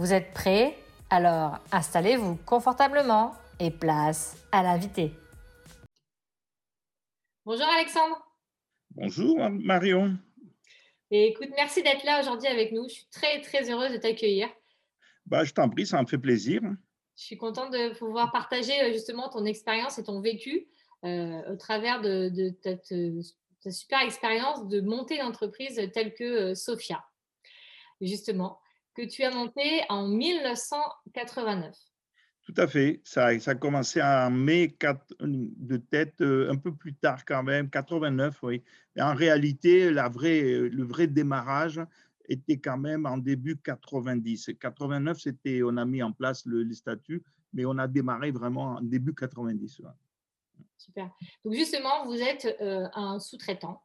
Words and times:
Vous 0.00 0.14
êtes 0.14 0.32
prêts? 0.32 0.78
Alors 1.10 1.58
installez-vous 1.72 2.36
confortablement 2.46 3.34
et 3.58 3.70
place 3.70 4.34
à 4.50 4.62
l'invité. 4.62 5.12
Bonjour 7.44 7.66
Alexandre. 7.66 8.16
Bonjour 8.92 9.36
Marion. 9.50 10.16
Et 11.10 11.26
écoute, 11.26 11.50
merci 11.54 11.82
d'être 11.82 12.02
là 12.06 12.18
aujourd'hui 12.18 12.48
avec 12.48 12.72
nous. 12.72 12.88
Je 12.88 12.94
suis 12.94 13.08
très 13.12 13.42
très 13.42 13.70
heureuse 13.70 13.92
de 13.92 13.98
t'accueillir. 13.98 14.48
Bah, 15.26 15.44
je 15.44 15.52
t'en 15.52 15.68
prie, 15.68 15.84
ça 15.84 16.00
me 16.00 16.06
fait 16.06 16.16
plaisir. 16.16 16.62
Je 17.18 17.22
suis 17.22 17.36
contente 17.36 17.70
de 17.70 17.92
pouvoir 17.98 18.32
partager 18.32 18.80
euh, 18.80 18.92
justement 18.94 19.28
ton 19.28 19.44
expérience 19.44 19.98
et 19.98 20.04
ton 20.04 20.22
vécu 20.22 20.66
euh, 21.04 21.52
au 21.52 21.56
travers 21.56 22.00
de, 22.00 22.30
de, 22.30 22.48
ta 23.62 23.70
super 23.70 24.00
expérience 24.00 24.66
de 24.66 24.80
monter 24.80 25.16
une 25.16 25.26
entreprise 25.26 25.78
telle 25.92 26.14
que 26.14 26.24
euh, 26.24 26.54
Sophia. 26.54 27.04
Justement, 28.00 28.60
que 29.00 29.10
tu 29.10 29.24
as 29.24 29.30
monté 29.30 29.82
en 29.88 30.08
1989. 30.08 31.74
Tout 32.42 32.54
à 32.56 32.66
fait. 32.66 33.00
Ça, 33.04 33.26
a 33.26 33.54
commencé 33.54 34.02
en 34.02 34.30
mai 34.30 34.74
4, 34.78 35.14
de 35.20 35.76
tête, 35.76 36.20
euh, 36.20 36.50
un 36.50 36.56
peu 36.56 36.74
plus 36.74 36.94
tard 36.94 37.24
quand 37.24 37.42
même, 37.42 37.70
89, 37.70 38.42
oui. 38.42 38.62
En 38.98 39.14
réalité, 39.14 39.90
vraie, 39.92 40.68
le 40.68 40.82
vrai 40.82 41.06
démarrage 41.06 41.80
était 42.28 42.58
quand 42.58 42.78
même 42.78 43.06
en 43.06 43.18
début 43.18 43.56
90. 43.56 44.50
89, 44.58 45.18
c'était, 45.18 45.62
on 45.62 45.76
a 45.76 45.84
mis 45.84 46.02
en 46.02 46.12
place 46.12 46.44
le, 46.46 46.62
les 46.62 46.74
statuts, 46.74 47.22
mais 47.52 47.64
on 47.64 47.78
a 47.78 47.86
démarré 47.88 48.30
vraiment 48.30 48.76
en 48.76 48.80
début 48.80 49.14
90. 49.14 49.82
Super. 50.80 51.10
Donc 51.44 51.52
justement, 51.52 52.06
vous 52.06 52.22
êtes 52.22 52.56
euh, 52.62 52.88
un 52.94 53.20
sous-traitant 53.20 53.82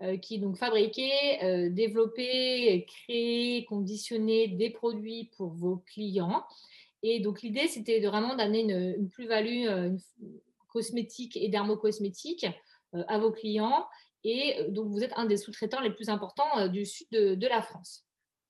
euh, 0.00 0.16
qui 0.16 0.38
donc 0.38 0.56
fabriquait, 0.56 1.38
euh, 1.42 2.80
créait, 2.86 3.66
conditionnait 3.68 4.48
des 4.48 4.70
produits 4.70 5.30
pour 5.36 5.52
vos 5.52 5.76
clients. 5.76 6.46
Et 7.02 7.20
donc 7.20 7.42
l'idée, 7.42 7.68
c'était 7.68 8.00
de 8.00 8.08
vraiment 8.08 8.34
d'amener 8.34 8.62
une, 8.62 9.10
plus-value 9.10 9.94
cosmétique 10.68 11.36
et 11.36 11.48
dermocosmétique 11.48 12.46
à 12.92 13.18
vos 13.18 13.30
clients. 13.30 13.86
Et 14.24 14.64
donc 14.70 14.88
vous 14.88 15.04
êtes 15.04 15.12
un 15.16 15.26
des 15.26 15.36
sous-traitants 15.36 15.80
les 15.80 15.92
plus 15.92 16.08
importants 16.08 16.66
du 16.68 16.86
sud 16.86 17.06
de, 17.12 17.46
la 17.46 17.62
France. 17.62 18.04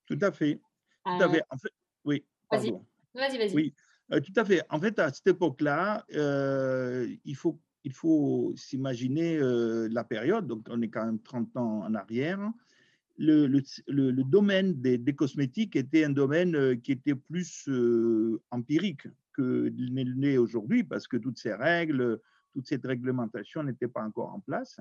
Tout 0.07 0.19
à 0.23 0.31
fait. 0.31 0.61
Tout 1.05 1.23
à 1.23 1.29
fait. 1.29 1.43
En 1.51 1.59
fait 1.59 1.73
oui. 2.05 2.25
Vas-y, 2.51 2.71
vas-y. 3.13 3.37
Vas 3.39 3.55
oui. 3.55 3.75
tout 4.09 4.33
à 4.37 4.45
fait. 4.45 4.63
En 4.71 4.81
fait, 4.81 4.99
à 4.99 5.13
cette 5.13 5.27
époque-là, 5.27 6.07
il 6.09 7.37
faut 7.37 7.61
il 7.85 7.93
faut 7.93 8.53
s'imaginer 8.57 9.39
euh, 9.39 9.89
la 9.91 10.05
période, 10.05 10.47
donc 10.47 10.67
on 10.69 10.83
est 10.83 10.89
quand 10.89 11.05
même 11.05 11.21
30 11.21 11.57
ans 11.57 11.83
en 11.85 11.95
arrière. 11.95 12.41
Le, 13.17 14.23
domaine 14.23 14.81
des, 14.81 15.15
cosmétiques 15.15 15.75
était 15.75 16.05
un 16.05 16.11
domaine 16.11 16.55
euh, 16.55 16.77
qui 16.77 16.93
était 16.93 17.17
plus 17.17 17.69
euh, 17.69 18.41
empirique 18.51 19.09
que 19.33 19.69
n'est 19.71 20.37
aujourd'hui, 20.37 20.85
parce 20.85 21.09
que 21.09 21.17
toutes 21.17 21.39
ces 21.39 21.55
règles, 21.55 22.21
toute 22.53 22.67
cette 22.67 22.85
réglementation 22.85 23.63
n'était 23.63 23.89
pas 23.89 24.03
encore 24.03 24.35
en 24.35 24.41
place. 24.41 24.81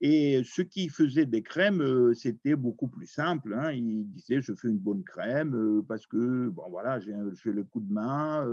Et 0.00 0.42
ceux 0.44 0.64
qui 0.64 0.88
faisaient 0.88 1.26
des 1.26 1.42
crèmes, 1.42 2.12
c'était 2.14 2.56
beaucoup 2.56 2.88
plus 2.88 3.06
simple. 3.06 3.54
Hein. 3.54 3.72
Ils 3.72 4.04
disaient, 4.10 4.40
je 4.40 4.52
fais 4.52 4.68
une 4.68 4.78
bonne 4.78 5.02
crème 5.02 5.82
parce 5.88 6.06
que, 6.06 6.48
bon 6.48 6.68
voilà, 6.68 7.00
j'ai 7.00 7.12
le 7.12 7.64
coup 7.64 7.80
de 7.80 7.92
main, 7.92 8.44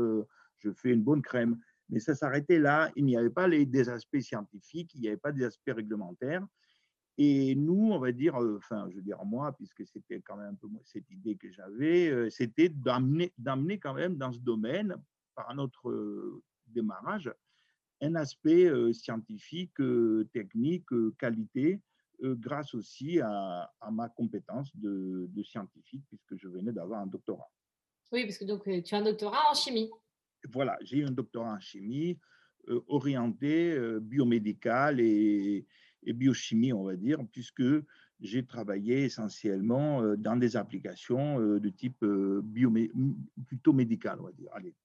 je 0.60 0.72
fais 0.72 0.92
une 0.92 1.04
bonne 1.04 1.22
crème 1.22 1.58
mais 1.92 2.00
ça 2.00 2.16
s'arrêtait 2.16 2.60
là. 2.60 2.92
Il 2.96 3.06
n'y 3.06 3.18
avait 3.18 3.30
pas 3.30 3.48
les, 3.48 3.66
des 3.66 3.90
aspects 3.90 4.20
scientifiques, 4.20 4.94
il 4.96 5.02
n'y 5.02 5.08
avait 5.08 5.18
pas 5.18 5.32
des 5.32 5.44
aspects 5.44 5.72
réglementaires. 5.76 6.46
Et 7.18 7.56
nous, 7.56 7.92
on 7.92 8.00
va 8.00 8.12
dire, 8.12 8.42
euh, 8.42 8.58
enfin, 8.58 8.88
je 8.90 8.96
veux 8.96 9.02
dire 9.02 9.24
moi, 9.26 9.52
puisque 9.56 9.86
c'était 9.86 10.22
quand 10.22 10.38
même 10.38 10.54
un 10.54 10.56
peu 10.56 10.68
cette 10.86 11.10
idée 11.12 11.36
que 11.36 11.52
j'avais, 11.52 12.10
euh, 12.10 12.30
c'était 12.30 12.70
d'amener, 12.70 13.32
quand 13.80 13.94
même 13.94 14.16
dans 14.16 14.32
ce 14.32 14.40
domaine, 14.40 14.96
par 15.36 15.54
notre 15.54 15.90
euh, 15.90 16.42
démarrage, 16.68 17.32
un 18.02 18.16
aspect 18.16 18.68
scientifique, 18.94 19.78
technique, 20.34 20.88
qualité, 21.20 21.80
grâce 22.24 22.74
aussi 22.74 23.20
à, 23.20 23.72
ma 23.92 24.10
compétence 24.10 24.76
de, 24.76 25.30
scientifique, 25.44 26.04
puisque 26.08 26.36
je 26.36 26.48
venais 26.48 26.72
d'avoir 26.72 27.02
un 27.02 27.06
doctorat. 27.06 27.52
Oui, 28.12 28.26
parce 28.26 28.40
que 28.40 28.46
donc, 28.46 28.64
tu 28.64 28.96
as 28.96 28.98
un 28.98 29.04
doctorat 29.04 29.52
en 29.52 29.54
chimie 29.54 29.92
voilà, 30.50 30.78
j'ai 30.82 31.04
un 31.04 31.12
doctorat 31.12 31.54
en 31.54 31.60
chimie 31.60 32.18
euh, 32.70 32.84
orienté 32.88 33.72
euh, 33.72 34.00
biomédical 34.00 35.00
et, 35.00 35.66
biochimie, 36.06 36.74
on 36.74 36.84
va 36.84 36.96
dire, 36.96 37.18
puisque 37.32 37.64
j'ai 38.20 38.46
travaillé 38.46 39.04
essentiellement 39.06 40.04
euh, 40.04 40.16
dans 40.16 40.36
des 40.36 40.56
applications 40.56 41.40
de 41.40 41.70
type 41.70 42.06
plutôt 43.48 43.74
médical, 43.74 44.20
on 44.20 44.26
va 44.26 44.32
dire. 44.32 44.50
Allez. 44.54 44.76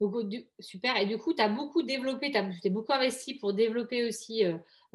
Donc, 0.00 0.14
super. 0.58 0.96
Et 0.96 1.06
du 1.06 1.18
coup, 1.18 1.34
tu 1.34 1.42
as 1.42 1.48
beaucoup 1.48 1.82
développé, 1.84 2.32
tu 2.32 2.36
as, 2.36 2.70
beaucoup 2.70 2.92
investi 2.92 3.34
pour 3.34 3.54
développer 3.54 4.06
aussi 4.08 4.42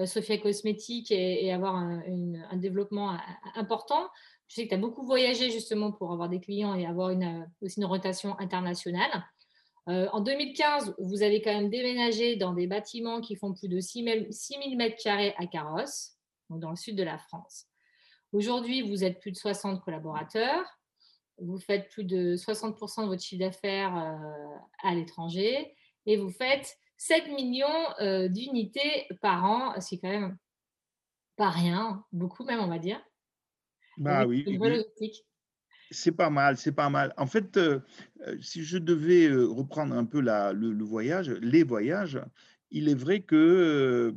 Sophia 0.06 0.38
Cosmétique 0.40 1.10
et, 1.12 1.54
avoir 1.54 1.76
un, 1.76 2.58
développement 2.58 3.18
important. 3.56 4.10
Je 4.50 4.56
sais 4.56 4.64
que 4.64 4.70
tu 4.70 4.76
as 4.76 4.80
beaucoup 4.80 5.06
voyagé 5.06 5.52
justement 5.52 5.92
pour 5.92 6.12
avoir 6.12 6.28
des 6.28 6.40
clients 6.40 6.74
et 6.74 6.88
avoir 6.88 7.10
euh, 7.10 7.46
aussi 7.62 7.80
une 7.80 7.86
rotation 7.86 8.38
internationale. 8.40 9.24
Euh, 9.88 10.08
en 10.12 10.22
2015, 10.22 10.96
vous 10.98 11.22
avez 11.22 11.42
quand 11.42 11.54
même 11.54 11.70
déménagé 11.70 12.36
dans 12.36 12.54
des 12.54 12.66
bâtiments 12.66 13.22
qui 13.22 13.36
font 13.36 13.54
plus 13.54 13.68
de 13.68 13.80
6 13.80 14.04
000 14.04 14.76
mètres 14.76 15.02
carrés 15.02 15.36
à 15.38 15.46
Carrosse, 15.46 16.16
donc 16.50 16.62
dans 16.62 16.72
le 16.72 16.76
sud 16.76 16.96
de 16.96 17.04
la 17.04 17.20
France. 17.20 17.68
Aujourd'hui, 18.34 18.82
vous 18.82 19.04
êtes 19.04 19.20
plus 19.20 19.32
de 19.32 19.38
60 19.38 19.82
collaborateurs. 19.84 20.66
Vous 21.38 21.60
faites 21.60 21.88
plus 21.90 22.04
de 22.04 22.36
60% 22.36 23.04
de 23.04 23.08
votre 23.08 23.22
chiffre 23.22 23.40
d'affaires 23.40 23.96
euh, 23.96 24.58
à 24.84 24.96
l'étranger 24.96 25.76
et 26.08 26.18
vous 26.18 26.32
faites 26.32 26.76
7 26.98 27.28
millions 27.30 28.28
d'unités 28.28 29.08
par 29.22 29.46
an, 29.46 29.80
ce 29.80 29.90
qui 29.90 29.96
est 29.96 30.00
quand 30.00 30.10
même 30.10 30.38
pas 31.38 31.50
rien, 31.50 32.04
beaucoup 32.12 32.44
même, 32.44 32.60
on 32.60 32.68
va 32.68 32.80
dire. 32.80 33.00
Bah 34.00 34.26
oui. 34.26 34.46
C'est 35.92 36.12
pas 36.12 36.30
mal, 36.30 36.58
c'est 36.58 36.72
pas 36.72 36.90
mal. 36.90 37.14
En 37.18 37.26
fait, 37.26 37.58
euh, 37.58 37.80
euh, 38.28 38.38
si 38.42 38.64
je 38.64 38.78
devais 38.78 39.28
euh, 39.28 39.48
reprendre 39.48 39.96
un 39.96 40.06
peu 40.06 40.22
la, 40.22 40.54
le, 40.54 40.84
voyage, 40.84 41.30
les 41.42 41.64
voyages, 41.64 42.20
il 42.72 42.90
est 42.90 42.96
vrai 42.96 43.22
que 43.22 44.14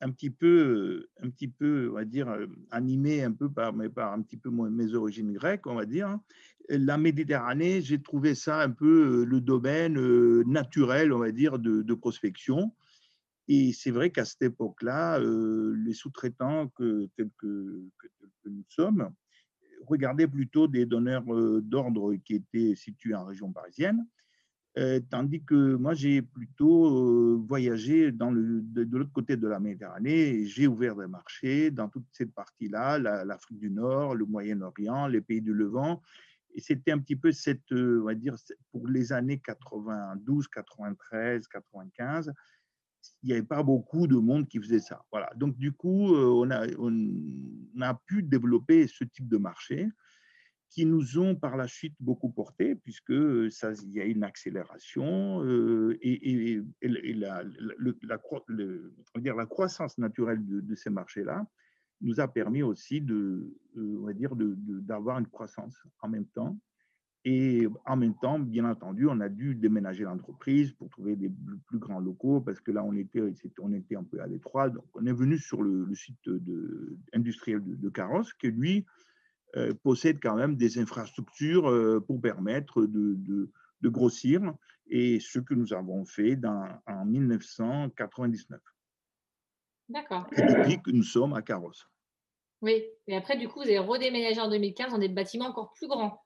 un 0.00 0.10
petit 0.10 0.28
peu, 0.28 1.08
un 1.22 1.30
petit 1.30 1.48
peu, 1.48 1.88
on 1.90 1.94
va 1.94 2.04
dire, 2.04 2.28
animé 2.70 3.22
un 3.22 3.32
peu 3.32 3.50
par, 3.50 3.72
par 3.94 4.12
un 4.12 4.20
petit 4.20 4.36
peu 4.36 4.50
mes 4.50 4.94
origines 4.94 5.32
grecques, 5.32 5.66
on 5.66 5.74
va 5.74 5.86
dire. 5.86 6.08
Hein, 6.08 6.22
la 6.68 6.98
Méditerranée, 6.98 7.80
j'ai 7.80 8.02
trouvé 8.02 8.34
ça 8.34 8.60
un 8.60 8.70
peu 8.70 9.24
le 9.24 9.40
domaine 9.40 10.42
naturel, 10.42 11.12
on 11.12 11.18
va 11.18 11.32
dire, 11.32 11.58
de, 11.58 11.80
de 11.80 11.94
prospection. 11.94 12.74
Et 13.48 13.72
c'est 13.72 13.90
vrai 13.90 14.10
qu'à 14.10 14.24
cette 14.24 14.42
époque-là, 14.42 15.20
euh, 15.20 15.74
les 15.84 15.92
sous-traitants 15.92 16.68
tels 16.78 17.30
que, 17.38 17.82
nous 18.46 18.64
sommes 18.68 19.10
regardaient 19.86 20.28
plutôt 20.28 20.66
des 20.66 20.86
donneurs 20.86 21.30
euh, 21.34 21.60
d'ordre 21.60 22.14
qui 22.24 22.36
étaient 22.36 22.74
situés 22.74 23.14
en 23.14 23.24
région 23.24 23.52
parisienne, 23.52 24.06
euh, 24.78 24.98
tandis 25.10 25.44
que 25.44 25.74
moi, 25.74 25.92
j'ai 25.92 26.22
plutôt 26.22 27.38
voyagé 27.46 28.10
de, 28.10 28.96
l'autre 28.96 29.12
côté 29.12 29.36
de 29.36 29.46
la 29.46 29.60
Méditerranée 29.60 30.46
j'ai 30.46 30.66
ouvert 30.66 30.96
des 30.96 31.06
marchés 31.06 31.70
dans 31.70 31.88
toute 31.88 32.06
cette 32.12 32.32
partie-là, 32.32 32.98
l'Afrique 32.98 33.58
du 33.58 33.70
Nord, 33.70 34.14
le 34.14 34.24
Moyen-Orient, 34.24 35.06
les 35.06 35.20
pays 35.20 35.42
du 35.42 35.52
Levant. 35.52 36.02
Et 36.54 36.60
c'était 36.60 36.92
un 36.92 36.98
petit 36.98 37.16
peu 37.16 37.30
cette, 37.30 37.70
on 37.72 38.04
va 38.04 38.14
dire, 38.14 38.36
pour 38.72 38.88
les 38.88 39.12
années 39.12 39.38
92, 39.38 40.48
93, 40.48 41.46
95, 41.48 42.32
il 43.22 43.28
n'y 43.28 43.32
avait 43.32 43.42
pas 43.42 43.62
beaucoup 43.62 44.06
de 44.06 44.16
monde 44.16 44.48
qui 44.48 44.58
faisait 44.58 44.80
ça. 44.80 45.04
Voilà. 45.10 45.30
Donc, 45.36 45.56
du 45.56 45.72
coup, 45.72 46.14
euh, 46.14 46.26
on 46.26 46.50
a, 46.50 46.66
on 46.78 47.80
a 47.80 47.94
pu 48.06 48.22
développer 48.22 48.86
ce 48.86 49.04
type 49.04 49.28
de 49.28 49.36
marché 49.36 49.88
qui 50.74 50.86
nous 50.86 51.18
ont 51.18 51.36
par 51.36 51.56
la 51.56 51.68
suite 51.68 51.94
beaucoup 52.00 52.30
porté, 52.30 52.74
puisque 52.74 53.50
ça, 53.52 53.72
il 53.84 53.92
y 53.92 54.00
a 54.00 54.04
une 54.04 54.24
accélération 54.24 55.40
euh, 55.44 55.96
et, 56.02 56.60
la, 56.82 57.44
la, 57.44 58.18
dire, 59.20 59.36
la 59.36 59.46
croissance 59.46 59.98
naturelle 59.98 60.40
de, 60.44 60.74
ces 60.74 60.90
marchés-là 60.90 61.46
nous 62.00 62.18
a 62.18 62.26
permis 62.26 62.64
aussi 62.64 63.00
de, 63.00 63.54
dire, 64.14 64.32
d'avoir 64.34 65.20
une 65.20 65.28
croissance 65.28 65.80
en 66.00 66.08
même 66.08 66.26
temps. 66.26 66.58
Et 67.26 67.66
en 67.86 67.96
même 67.96 68.14
temps, 68.14 68.38
bien 68.38 68.66
entendu, 68.66 69.06
on 69.08 69.18
a 69.20 69.30
dû 69.30 69.54
déménager 69.54 70.04
l'entreprise 70.04 70.72
pour 70.72 70.90
trouver 70.90 71.16
des 71.16 71.32
plus 71.66 71.78
grands 71.78 72.00
locaux 72.00 72.42
parce 72.42 72.60
que 72.60 72.70
là, 72.70 72.84
on 72.84 72.94
était, 72.94 73.22
on 73.60 73.72
était 73.72 73.96
un 73.96 74.04
peu 74.04 74.20
à 74.20 74.26
l'étroit. 74.26 74.68
Donc, 74.68 74.84
on 74.92 75.06
est 75.06 75.12
venu 75.12 75.38
sur 75.38 75.62
le, 75.62 75.92
site 75.94 76.28
de, 76.28 76.98
industriel 77.14 77.64
de, 77.64 77.76
de 77.76 77.88
Carrosse, 77.88 78.34
qui 78.34 78.48
lui 78.48 78.84
euh, 79.56 79.72
possède 79.72 80.18
quand 80.20 80.34
même 80.34 80.56
des 80.56 80.78
infrastructures 80.78 81.70
euh, 81.70 81.98
pour 81.98 82.20
permettre 82.20 82.82
de, 82.82 83.14
de, 83.16 83.88
grossir. 83.88 84.40
Et 84.88 85.18
ce 85.20 85.38
que 85.38 85.54
nous 85.54 85.72
avons 85.72 86.04
fait 86.04 86.36
dans, 86.36 86.68
en 86.86 87.06
1999. 87.06 88.60
D'accord. 89.88 90.26
Et 90.32 90.42
depuis 90.42 90.82
que 90.82 90.90
nous 90.90 91.02
sommes 91.02 91.34
à 91.34 91.42
Carrosse. 91.42 91.88
Oui, 92.60 92.82
et 93.06 93.16
après, 93.16 93.36
du 93.36 93.48
coup, 93.48 93.60
vous 93.60 93.66
avez 93.66 93.78
redéménagé 93.78 94.40
en 94.40 94.48
2015 94.48 94.92
dans 94.92 94.98
des 94.98 95.08
bâtiments 95.08 95.48
encore 95.48 95.72
plus 95.72 95.86
grands. 95.86 96.23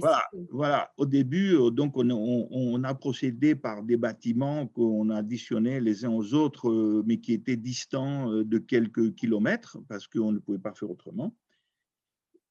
Voilà, 0.00 0.22
voilà, 0.50 0.92
au 0.96 1.06
début, 1.06 1.54
euh, 1.54 1.70
donc 1.70 1.96
on, 1.96 2.10
on, 2.10 2.82
a 2.82 2.94
procédé 2.94 3.54
par 3.54 3.84
des 3.84 3.96
bâtiments 3.96 4.66
qu'on 4.66 5.10
additionnait 5.10 5.80
les 5.80 6.04
uns 6.04 6.10
aux 6.10 6.34
autres, 6.34 6.68
euh, 6.68 7.04
mais 7.06 7.20
qui 7.20 7.32
étaient 7.32 7.56
distants 7.56 8.32
euh, 8.32 8.44
de 8.44 8.58
quelques 8.58 9.14
kilomètres 9.14 9.78
parce 9.88 10.08
qu'on 10.08 10.32
ne 10.32 10.40
pouvait 10.40 10.58
pas 10.58 10.74
faire 10.74 10.90
autrement. 10.90 11.36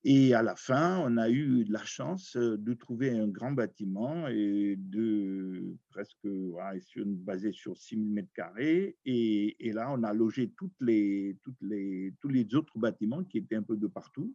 Et 0.06 0.34
à 0.34 0.44
la 0.44 0.56
fin, 0.56 1.00
on 1.00 1.18
a 1.18 1.30
eu 1.30 1.66
la 1.66 1.84
chance 1.84 2.36
de 2.36 2.74
trouver 2.74 3.12
un 3.12 3.28
grand 3.28 3.52
bâtiment 3.52 4.28
et 4.28 4.76
de 4.78 5.78
presque 5.90 6.26
voilà, 6.26 6.78
basé 6.98 7.54
sur 7.54 7.78
6000 7.78 8.12
mètres 8.12 8.34
carrés. 8.34 8.98
Et, 9.06 9.56
et, 9.66 9.72
là, 9.72 9.90
on 9.94 10.04
a 10.04 10.14
logé 10.14 10.52
toutes 10.58 10.76
les, 10.82 11.38
toutes 11.42 11.62
les, 11.62 12.14
tous 12.20 12.28
les 12.28 12.54
autres 12.54 12.78
bâtiments 12.80 13.24
qui 13.24 13.38
étaient 13.38 13.56
un 13.56 13.64
peu 13.64 13.78
de 13.78 13.88
partout. 13.88 14.34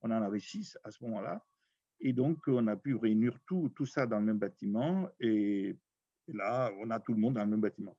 On 0.00 0.10
en 0.10 0.22
avait 0.22 0.40
six 0.40 0.78
à 0.84 0.90
ce 0.90 1.04
moment-là. 1.04 1.44
Et 2.00 2.12
donc, 2.12 2.38
on 2.46 2.66
a 2.66 2.76
pu 2.76 2.94
réunir 2.94 3.38
tout, 3.46 3.70
tout 3.74 3.86
ça 3.86 4.06
dans 4.06 4.18
le 4.18 4.24
même 4.24 4.38
bâtiment. 4.38 5.08
Et, 5.20 5.76
là, 6.28 6.70
on 6.80 6.90
a 6.90 7.00
tout 7.00 7.12
le 7.12 7.20
monde 7.20 7.34
dans 7.34 7.44
le 7.44 7.50
même 7.50 7.60
bâtiment. 7.60 7.96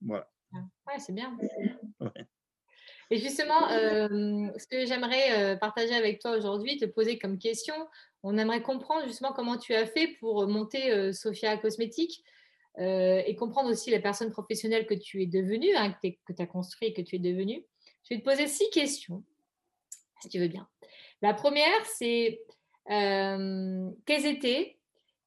Voilà. 0.00 0.28
Ah, 0.52 0.64
ouais, 0.86 0.98
c'est 0.98 1.12
bien. 1.14 1.36
Et 3.10 3.18
justement, 3.18 3.70
euh, 3.70 4.48
ce 4.58 4.66
que 4.66 4.84
j'aimerais 4.84 5.32
euh, 5.32 5.56
partager 5.56 5.94
avec 5.94 6.20
toi 6.20 6.36
aujourd'hui, 6.36 6.76
te 6.76 6.84
poser 6.84 7.18
comme 7.18 7.38
question, 7.38 7.74
on 8.22 8.36
aimerait 8.36 8.62
comprendre 8.62 9.06
justement 9.06 9.32
comment 9.32 9.56
tu 9.56 9.74
as 9.74 9.86
fait 9.86 10.08
pour 10.20 10.46
monter 10.46 10.92
euh, 10.92 11.12
Sophia 11.12 11.56
Cosmétique 11.56 12.22
et 12.80 13.34
comprendre 13.34 13.70
aussi 13.70 13.90
la 13.90 13.98
personne 13.98 14.30
professionnelle 14.30 14.86
que 14.86 14.94
tu 14.94 15.20
es 15.20 15.26
devenue, 15.26 15.74
hein, 15.74 15.92
que 16.00 16.32
tu 16.32 16.40
as 16.42 16.46
construit 16.46 16.90
et 16.90 16.92
que 16.92 17.02
tu 17.02 17.16
es 17.16 17.18
devenue. 17.18 17.66
Je 18.04 18.14
vais 18.14 18.20
te 18.20 18.24
poser 18.24 18.46
six 18.46 18.70
questions, 18.70 19.24
si 20.20 20.28
tu 20.28 20.38
veux 20.38 20.46
bien. 20.46 20.68
La 21.20 21.34
première, 21.34 21.84
c'est 21.86 22.40
quels 22.88 24.26
étaient 24.26 24.78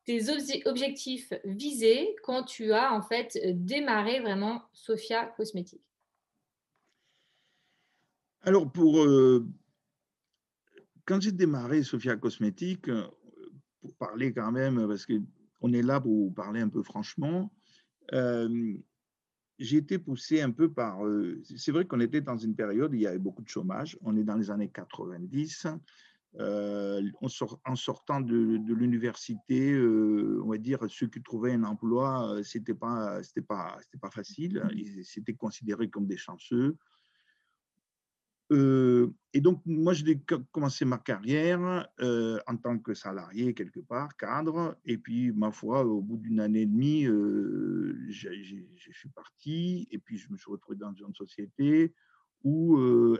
tes 0.03 0.29
objectifs 0.65 1.31
visés 1.45 2.15
quand 2.23 2.43
tu 2.43 2.73
as 2.73 2.93
en 2.93 3.01
fait 3.01 3.37
démarré 3.53 4.19
vraiment 4.19 4.63
Sophia 4.73 5.27
Cosmétique? 5.37 5.83
Alors 8.41 8.71
pour 8.71 9.05
quand 11.05 11.21
j'ai 11.21 11.31
démarré 11.31 11.83
Sophia 11.83 12.15
Cosmétique, 12.15 12.89
pour 13.81 13.95
parler 13.95 14.33
quand 14.33 14.51
même 14.51 14.87
parce 14.87 15.05
que 15.05 15.21
on 15.61 15.73
est 15.73 15.81
là 15.81 15.99
pour 16.01 16.33
parler 16.33 16.61
un 16.61 16.69
peu 16.69 16.81
franchement. 16.81 17.51
j'ai 18.11 19.77
été 19.77 19.99
poussé 19.99 20.41
un 20.41 20.51
peu 20.51 20.71
par. 20.71 21.01
c'est 21.43 21.71
vrai 21.71 21.85
qu'on 21.85 21.99
était 21.99 22.21
dans 22.21 22.37
une 22.37 22.55
période 22.55 22.91
où 22.91 22.95
il 22.95 23.01
y 23.01 23.07
avait 23.07 23.19
beaucoup 23.19 23.43
de 23.43 23.49
chômage. 23.49 23.97
On 24.01 24.17
est 24.17 24.23
dans 24.23 24.35
les 24.35 24.49
années 24.49 24.69
90. 24.69 25.67
Euh, 26.39 27.01
en 27.21 27.75
sortant 27.75 28.21
de, 28.21 28.33
l'université, 28.73 29.73
euh, 29.73 30.41
on 30.43 30.49
va 30.49 30.57
dire, 30.57 30.79
ceux 30.87 31.07
qui 31.07 31.21
trouvaient 31.21 31.53
un 31.53 31.65
emploi, 31.65 32.31
euh, 32.31 32.43
c'était 32.43 32.73
pas, 32.73 33.21
c'était 33.21 33.41
pas, 33.41 33.77
c'était 33.81 33.97
pas 33.97 34.11
facile. 34.11 34.63
Ils 34.73 35.01
étaient 35.17 35.33
considérés 35.33 35.89
comme 35.89 36.07
des 36.07 36.17
chanceux. 36.17 36.77
et 38.49 39.41
donc, 39.41 39.61
moi, 39.65 39.93
j'ai 39.93 40.21
commencé 40.51 40.85
ma 40.85 40.97
carrière 40.97 41.89
en 42.47 42.57
tant 42.57 42.79
que 42.79 42.93
salarié 42.93 43.53
quelque 43.53 43.79
part, 43.81 44.15
cadre. 44.15 44.77
Et 44.85 44.97
puis, 44.97 45.31
ma 45.33 45.51
foi, 45.51 45.85
au 45.85 46.01
bout 46.01 46.17
d'une 46.17 46.39
année 46.39 46.61
et 46.61 46.65
demie, 46.65 47.03
je 47.05 48.91
suis 48.93 49.09
parti. 49.09 49.87
Et 49.91 49.97
puis, 49.97 50.17
je 50.17 50.29
me 50.31 50.37
suis 50.37 50.51
retrouvé 50.51 50.77
dans 50.77 50.93
une 50.93 51.13
société 51.13 51.93
où 52.43 52.77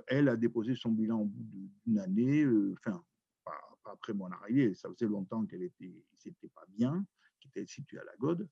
elle 0.07 0.29
a 0.29 0.35
déposé 0.35 0.75
son 0.75 0.91
bilan 0.91 1.19
au 1.19 1.25
bout 1.25 1.43
d'une 1.85 1.99
année, 1.99 2.45
enfin, 2.73 3.03
pas, 3.43 3.59
après 3.85 4.13
mon 4.13 4.31
arrivée, 4.31 4.73
ça 4.75 4.89
faisait 4.89 5.07
longtemps 5.07 5.45
qu'elle 5.45 5.63
était, 5.63 6.05
c'était 6.17 6.49
pas 6.49 6.65
bien, 6.69 7.05
qui 7.39 7.47
était 7.47 7.65
située 7.65 7.99
à 7.99 8.03
la 8.03 8.15
Gode. 8.17 8.47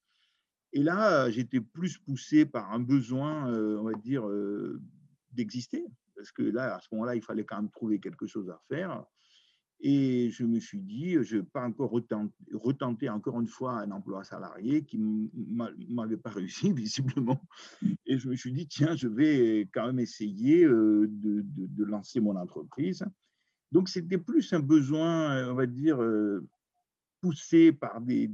Et 0.73 0.83
là, 0.83 1.29
j'étais 1.29 1.61
plus 1.61 1.97
poussé 1.97 2.45
par 2.45 2.71
un 2.71 2.79
besoin, 2.79 3.47
on 3.53 3.83
va 3.83 3.93
dire, 3.93 4.27
d'exister, 5.31 5.85
parce 6.15 6.31
que 6.31 6.43
là, 6.43 6.75
à 6.75 6.79
ce 6.81 6.87
moment-là, 6.91 7.15
il 7.15 7.21
fallait 7.21 7.45
quand 7.45 7.55
même 7.55 7.71
trouver 7.71 7.99
quelque 7.99 8.27
chose 8.27 8.49
à 8.49 8.61
faire. 8.67 9.05
Et 9.81 10.29
je 10.31 10.43
me 10.43 10.59
suis 10.59 10.81
dit, 10.81 11.13
je 11.23 11.37
ne 11.37 11.41
vais 11.41 11.47
pas 11.47 11.63
encore 11.63 11.91
retenter, 11.91 13.09
encore 13.09 13.39
une 13.39 13.47
fois 13.47 13.79
un 13.79 13.91
emploi 13.91 14.25
salarié 14.25 14.83
qui 14.83 14.97
ne 14.99 15.27
m'avait 15.89 16.17
pas 16.17 16.29
réussi, 16.31 16.73
visiblement. 16.73 17.41
Et 18.05 18.17
je 18.17 18.27
me 18.27 18.35
suis 18.35 18.51
dit, 18.51 18.67
tiens, 18.67 18.95
je 18.95 19.07
vais 19.07 19.69
quand 19.73 19.85
même 19.85 19.99
essayer 19.99 20.65
euh, 20.65 21.07
de, 21.09 21.83
lancer 21.85 22.19
mon 22.19 22.35
entreprise. 22.35 23.05
Donc, 23.71 23.87
c'était 23.87 24.17
plus 24.17 24.51
un 24.51 24.59
besoin, 24.59 25.37
euh, 25.37 25.51
on 25.51 25.55
va 25.55 25.65
dire, 25.65 26.01
euh, 26.01 26.45
poussé 27.21 27.71
par 27.71 28.01
des, 28.01 28.29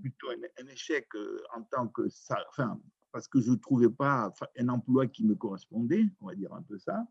plutôt 0.00 0.28
un, 0.30 0.66
échec 0.66 1.06
en 1.54 1.62
tant 1.62 1.86
que 1.86 2.02
enfin, 2.50 2.80
parce 3.12 3.28
que 3.28 3.40
je 3.40 3.52
ne 3.52 3.56
trouvais 3.56 3.90
pas 3.90 4.32
un 4.58 4.68
emploi 4.68 5.06
qui 5.06 5.24
me 5.24 5.34
correspondait, 5.36 6.04
on 6.20 6.26
va 6.26 6.34
dire 6.34 6.52
un 6.52 6.62
peu 6.62 6.78
ça 6.78 7.06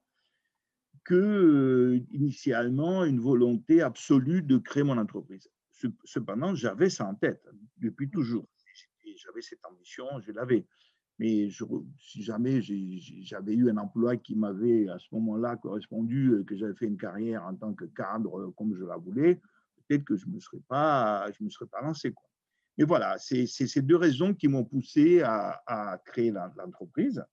que 1.07 1.15
euh, 1.15 2.05
initialement 2.11 3.05
une 3.05 3.19
volonté 3.19 3.81
absolue 3.81 4.41
de 4.41 4.57
créer 4.57 4.83
mon 4.83 4.97
entreprise. 4.97 5.49
Cependant, 6.03 6.53
j'avais 6.53 6.89
ça 6.89 7.07
en 7.07 7.15
tête 7.15 7.47
depuis 7.77 8.09
toujours. 8.09 8.45
J'avais 9.15 9.41
cette 9.41 9.65
ambition, 9.65 10.05
je 10.19 10.31
l'avais. 10.31 10.67
Mais 11.17 11.49
je, 11.49 11.63
si 11.97 12.21
jamais 12.21 12.61
j'avais 12.61 13.53
eu 13.53 13.69
un 13.69 13.77
emploi 13.77 14.17
qui 14.17 14.35
m'avait 14.35 14.87
à 14.89 14.99
ce 14.99 15.07
moment-là 15.13 15.55
correspondu, 15.55 16.29
euh, 16.29 16.43
que 16.43 16.55
j'avais 16.55 16.75
fait 16.75 16.85
une 16.85 16.97
carrière 16.97 17.43
en 17.45 17.55
tant 17.55 17.73
que 17.73 17.85
cadre 17.85 18.39
euh, 18.39 18.51
comme 18.55 18.75
je 18.75 18.83
la 18.83 18.97
voulais, 18.97 19.41
peut-être 19.87 20.03
que 20.03 20.15
je 20.15 20.27
ne 20.27 20.33
me 20.33 20.39
serais 20.39 20.61
pas, 20.67 21.31
je 21.31 21.43
me 21.43 21.49
serais 21.49 21.65
pas 21.67 21.81
lancé. 21.81 22.11
Quoi. 22.11 22.29
Mais 22.77 22.83
voilà, 22.83 23.17
c'est 23.17 23.47
ces 23.47 23.81
deux 23.81 23.95
raisons 23.95 24.35
qui 24.35 24.47
m'ont 24.47 24.65
poussé 24.65 25.21
à, 25.21 25.63
à 25.65 25.97
créer 26.05 26.31
l'entreprise. 26.31 27.23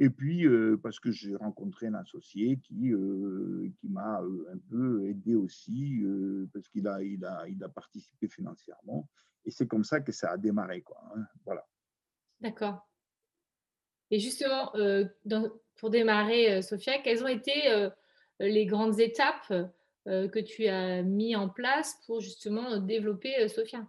Et 0.00 0.10
puis, 0.10 0.46
euh, 0.46 0.76
parce 0.80 1.00
que 1.00 1.10
j'ai 1.10 1.34
rencontré 1.34 1.88
un 1.88 1.94
associé 1.94 2.58
qui, 2.58 2.92
euh, 2.92 3.68
qui 3.80 3.88
m'a 3.88 4.20
euh, 4.22 4.46
un 4.52 4.58
peu 4.70 5.04
aidé 5.06 5.34
aussi, 5.34 6.04
parce 6.52 6.68
qu'il 6.68 6.86
a, 6.86 7.02
il 7.02 7.24
a, 7.24 7.48
il 7.48 7.62
a 7.64 7.68
participé 7.68 8.28
financièrement. 8.28 9.08
Et 9.44 9.50
c'est 9.50 9.66
comme 9.66 9.84
ça 9.84 10.00
que 10.00 10.12
ça 10.12 10.30
a 10.30 10.36
démarré. 10.36 10.82
Quoi, 10.82 11.02
hein, 11.16 11.24
voilà. 11.44 11.66
D'accord. 12.40 12.88
Et 14.10 14.20
justement, 14.20 14.72
pour 15.76 15.90
démarrer, 15.90 16.62
Sophia, 16.62 16.98
quelles 17.02 17.22
ont 17.24 17.28
été 17.28 17.88
les 18.40 18.66
grandes 18.66 19.00
étapes 19.00 19.52
que 20.06 20.38
tu 20.40 20.66
as 20.66 21.02
mis 21.02 21.36
en 21.36 21.48
place 21.48 22.00
pour 22.06 22.20
justement 22.20 22.78
développer 22.78 23.48
Sophia? 23.48 23.86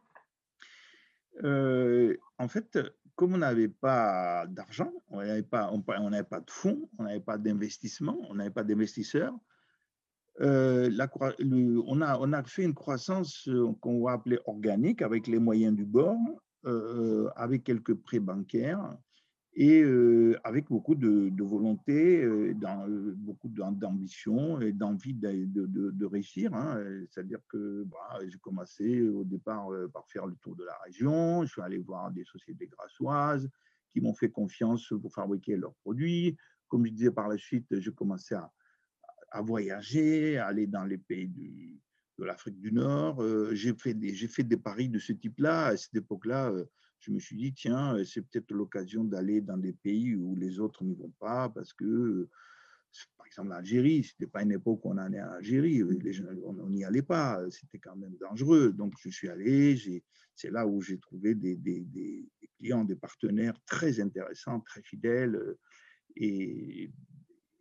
En 1.44 2.48
fait, 2.48 2.80
comme 3.20 3.34
on 3.34 3.40
n'avait 3.40 3.68
pas 3.68 4.46
d'argent, 4.48 4.94
on 5.10 5.18
n'avait 5.18 5.44
pas, 5.44 5.70
on, 5.74 5.82
pas 5.82 6.40
de 6.40 6.50
fonds, 6.50 6.90
on 6.98 7.04
n'avait 7.04 7.20
pas 7.20 7.38
d'investissement, 7.38 8.18
on 8.30 8.36
n'avait 8.36 8.50
pas 8.50 8.64
d'investisseurs, 8.64 9.38
euh, 10.40 10.90
on, 11.86 12.00
a, 12.00 12.18
on 12.18 12.32
a 12.32 12.44
fait 12.44 12.64
une 12.64 12.74
croissance 12.74 13.46
euh, 13.50 13.74
qu'on 13.82 14.02
va 14.02 14.14
appeler 14.14 14.40
organique 14.46 15.02
avec 15.02 15.28
les 15.28 15.38
moyens 15.38 15.76
du 15.76 15.84
bord, 15.84 16.16
euh, 16.64 17.30
avec 17.36 17.66
quelques 17.66 17.94
prêts 17.94 18.22
bancaires 18.22 18.96
et 19.56 19.84
avec 20.44 20.68
beaucoup 20.70 20.96
de, 20.96 21.44
volonté, 21.44 22.26
beaucoup 23.16 23.50
d'ambition 23.50 24.62
et 24.62 24.72
d'envie 24.72 25.14
de, 25.14 26.06
réussir. 26.06 26.54
Hein. 26.54 26.82
C'est-à-dire 27.10 27.40
que 27.50 27.84
bah, 27.86 28.20
j'ai 28.28 28.38
commencé 28.38 29.02
au 29.02 29.24
départ 29.24 29.70
par 29.94 30.08
faire 30.08 30.28
le 30.28 30.36
tour 30.36 30.56
de 30.56 30.64
la 30.64 30.78
région, 30.86 31.44
je 31.44 31.52
suis 31.52 31.62
allé 31.62 31.78
voir 31.78 32.12
des 32.12 32.24
sociétés 32.24 32.68
grassoises 32.68 33.50
qui 33.90 34.02
m'ont 34.02 34.14
fait 34.14 34.30
confiance 34.30 34.94
pour 35.02 35.12
fabriquer 35.14 35.58
leurs 35.58 35.76
produits. 35.76 36.38
Comme 36.68 36.86
je 36.86 36.92
disais 36.92 37.12
par 37.12 37.28
la 37.28 37.38
suite, 37.38 37.80
j'ai 37.80 37.92
commencé 37.92 38.36
à, 38.36 39.42
voyager, 39.42 40.38
à 40.38 40.48
aller 40.48 40.68
dans 40.68 40.86
les 40.86 41.00
pays 41.00 41.28
de 42.18 42.24
l'Afrique 42.24 42.60
du 42.60 42.72
Nord. 42.72 43.24
j'ai 43.54 43.74
fait 43.74 43.94
des 43.96 44.58
paris 44.58 44.90
de 44.90 45.00
ce 45.00 45.14
type-là. 45.14 45.68
À 45.68 45.78
cette 45.78 45.96
époque-là, 45.96 46.54
je 47.00 47.12
me 47.12 47.20
suis 47.20 47.38
dit, 47.38 47.54
tiens, 47.54 47.96
c'est 48.06 48.22
peut-être 48.22 48.52
l'occasion 48.52 49.04
d'aller 49.04 49.42
dans 49.42 49.58
des 49.58 49.74
pays 49.74 50.16
où 50.16 50.36
les 50.36 50.60
autres 50.60 50.84
n'y 50.84 50.96
vont 50.96 51.14
pas, 51.20 51.50
parce 51.50 51.74
que 51.74 52.30
par 53.18 53.28
exemple, 53.28 53.50
l'Algérie, 53.50 54.04
ce 54.04 54.14
n'était 54.14 54.32
pas 54.32 54.42
une 54.42 54.52
époque 54.52 54.84
où 54.84 54.92
on 54.92 54.98
allait 54.98 55.22
en 55.22 55.32
Algérie, 55.32 55.84
les 56.02 56.22
on 56.44 56.70
n'y 56.70 56.84
allait 56.84 57.04
pas, 57.04 57.40
c'était 57.52 57.78
quand 57.78 57.96
même 57.96 58.16
dangereux. 58.20 58.72
Donc, 58.72 58.94
je 59.00 59.10
suis 59.10 59.30
allé, 59.30 59.78
c'est 60.36 60.50
là 60.50 60.66
où 60.66 60.82
j'ai 60.82 60.98
trouvé 60.98 61.36
des, 61.36 61.58
clients, 62.58 62.84
des 62.84 62.96
partenaires 62.96 63.60
très 63.66 64.00
intéressants, 64.00 64.60
très 64.62 64.82
fidèles 64.82 65.40
et 66.16 66.92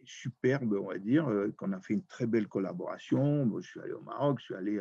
superbes, 0.05 0.73
on 0.81 0.89
va 0.89 0.99
dire, 0.99 1.31
qu'on 1.59 1.73
a 1.73 1.81
fait 1.81 1.95
une 1.95 2.07
très 2.07 2.27
belle 2.27 2.49
collaboration. 2.49 3.61
je 3.61 3.69
suis 3.69 3.81
allé 3.81 3.93
au 3.93 4.01
Maroc, 4.01 4.39
je 4.41 4.45
suis 4.47 4.55
allé 4.55 4.81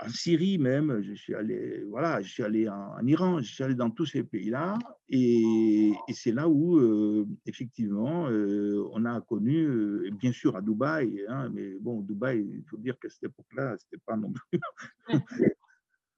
en 0.00 0.08
Syrie 0.08 0.58
même, 0.58 1.02
je 1.02 1.14
suis 1.14 1.34
allé, 1.34 1.84
voilà, 1.84 2.20
je 2.20 2.28
suis 2.28 2.42
allé 2.42 2.68
en, 2.68 3.06
Iran, 3.06 3.40
je 3.40 3.52
suis 3.52 3.62
allé 3.62 3.74
dans 3.74 3.90
tous 3.90 4.06
ces 4.06 4.24
pays-là, 4.24 4.76
et, 5.08 5.92
c'est 6.12 6.32
là 6.32 6.48
où, 6.48 6.78
euh, 6.78 7.26
effectivement, 7.46 8.28
euh, 8.28 8.84
on 8.92 9.04
a 9.04 9.20
connu, 9.20 9.64
euh, 9.64 10.10
bien 10.18 10.32
sûr 10.32 10.56
à 10.56 10.62
Dubaï, 10.62 11.24
hein, 11.28 11.48
mais 11.50 11.76
bon, 11.80 12.00
Dubaï, 12.00 12.40
il 12.40 12.64
faut 12.64 12.76
dire 12.76 12.98
qu'à 12.98 13.08
cette 13.08 13.24
époque-là, 13.24 13.76
c'était 13.78 14.02
pas 14.04 14.16
non 14.16 14.32
plus. 14.32 14.60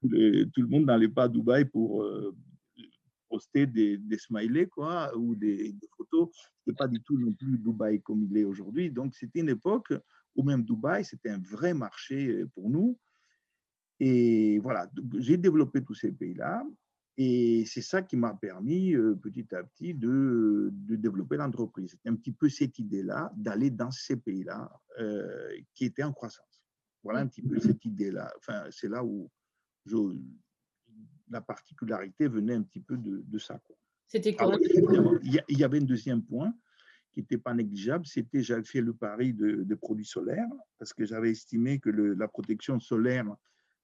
tout 0.01 0.61
le 0.61 0.67
monde 0.67 0.85
n'allait 0.85 1.09
pas 1.09 1.23
à 1.23 1.27
Dubaï 1.27 1.65
pour 1.65 2.05
poster 3.29 3.67
des, 3.67 3.97
des, 3.97 4.17
smileys, 4.17 4.67
quoi, 4.67 5.15
ou 5.15 5.35
des, 5.35 5.71
des 5.73 5.89
photos. 5.95 6.29
C'était 6.59 6.75
pas 6.75 6.87
du 6.87 7.01
tout 7.03 7.19
non 7.19 7.33
plus 7.33 7.59
Dubaï 7.59 8.01
comme 8.01 8.23
il 8.23 8.37
est 8.37 8.43
aujourd'hui. 8.43 8.89
Donc, 8.89 9.13
c'était 9.13 9.41
une 9.41 9.49
époque 9.49 9.93
où 10.35 10.43
même 10.43 10.63
Dubaï, 10.63 11.05
c'était 11.05 11.29
un 11.29 11.41
vrai 11.41 11.73
marché 11.73 12.43
pour 12.55 12.69
nous. 12.69 12.97
Et 13.99 14.59
voilà, 14.59 14.89
j'ai 15.17 15.37
développé 15.37 15.83
tous 15.83 15.95
ces 15.95 16.11
pays-là. 16.11 16.63
Et 17.19 17.65
c'est 17.65 17.81
ça 17.81 18.03
qui 18.03 18.15
m'a 18.15 18.35
permis 18.35 18.93
euh, 18.93 19.15
petit 19.15 19.47
à 19.55 19.63
petit 19.63 19.95
de, 19.95 20.69
de 20.71 20.95
développer 20.95 21.35
l'entreprise. 21.35 21.89
C'était 21.91 22.09
un 22.09 22.15
petit 22.15 22.31
peu 22.31 22.47
cette 22.47 22.77
idée-là 22.77 23.31
d'aller 23.35 23.71
dans 23.71 23.89
ces 23.89 24.17
pays-là 24.17 24.71
euh, 24.99 25.49
qui 25.73 25.85
étaient 25.85 26.03
en 26.03 26.13
croissance. 26.13 26.61
Voilà 27.03 27.21
un 27.21 27.27
petit 27.27 27.41
peu 27.41 27.59
cette 27.59 27.83
idée-là. 27.85 28.31
Enfin, 28.37 28.65
c'est 28.69 28.87
là 28.87 29.03
où 29.03 29.31
je, 29.85 29.97
la 31.29 31.41
particularité 31.41 32.27
venait 32.27 32.53
un 32.53 32.63
petit 32.63 32.81
peu 32.81 32.97
de, 32.97 33.23
de 33.25 33.39
ça. 33.39 33.59
C'était 34.07 34.35
quoi 34.35 34.57
il, 35.23 35.57
y 35.57 35.63
avait 35.63 35.79
un 35.79 35.85
deuxième 35.85 36.23
point 36.23 36.53
qui 37.11 37.21
n'était 37.21 37.37
pas 37.37 37.53
négligeable, 37.53 38.05
c'était 38.05 38.43
j'avais 38.43 38.63
fait 38.63 38.81
le 38.81 38.93
pari 38.93 39.33
de, 39.33 39.63
de, 39.63 39.75
produits 39.75 40.05
solaires 40.05 40.47
parce 40.77 40.93
que 40.93 41.03
j'avais 41.03 41.31
estimé 41.31 41.79
que 41.79 41.89
le, 41.89 42.13
la 42.13 42.27
protection 42.27 42.79
solaire 42.79 43.25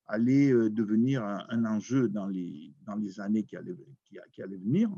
allait 0.07 0.51
euh, 0.51 0.69
devenir 0.69 1.23
un, 1.23 1.65
enjeu 1.65 2.09
dans 2.09 2.27
les, 2.27 2.73
dans 2.85 2.95
les 2.95 3.19
années 3.19 3.43
qui 3.43 3.55
allaient, 3.55 3.75
qui, 4.05 4.17
qui 4.31 4.41
allaient 4.41 4.57
venir. 4.57 4.89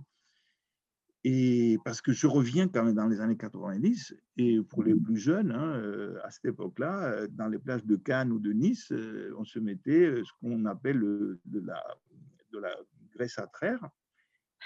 Et 1.24 1.80
parce 1.84 2.02
que 2.02 2.12
je 2.12 2.28
reviens 2.28 2.68
quand 2.68 2.84
même 2.84 2.94
dans 2.94 3.08
les 3.08 3.20
années 3.20 3.38
90, 3.38 4.16
et 4.38 4.62
pour 4.62 4.84
les 4.84 4.94
plus 4.94 5.18
jeunes, 5.18 5.52
hein, 5.52 5.76
euh, 5.78 6.20
à 6.24 6.30
cette 6.30 6.46
époque-là, 6.46 7.06
euh, 7.06 7.28
dans 7.32 7.48
les 7.48 7.58
plages 7.58 7.84
de 7.84 7.96
Cannes 7.96 8.32
ou 8.32 8.40
de 8.40 8.52
Nice, 8.52 8.94
on 9.38 9.44
se 9.44 9.58
mettait 9.58 10.22
ce 10.24 10.32
qu'on 10.40 10.66
appelle 10.66 11.00
de, 11.00 11.60
la, 11.62 11.82
de 12.52 12.60
la 12.60 12.76
graisse 13.16 13.40
à 13.40 13.48
traire, 13.48 13.90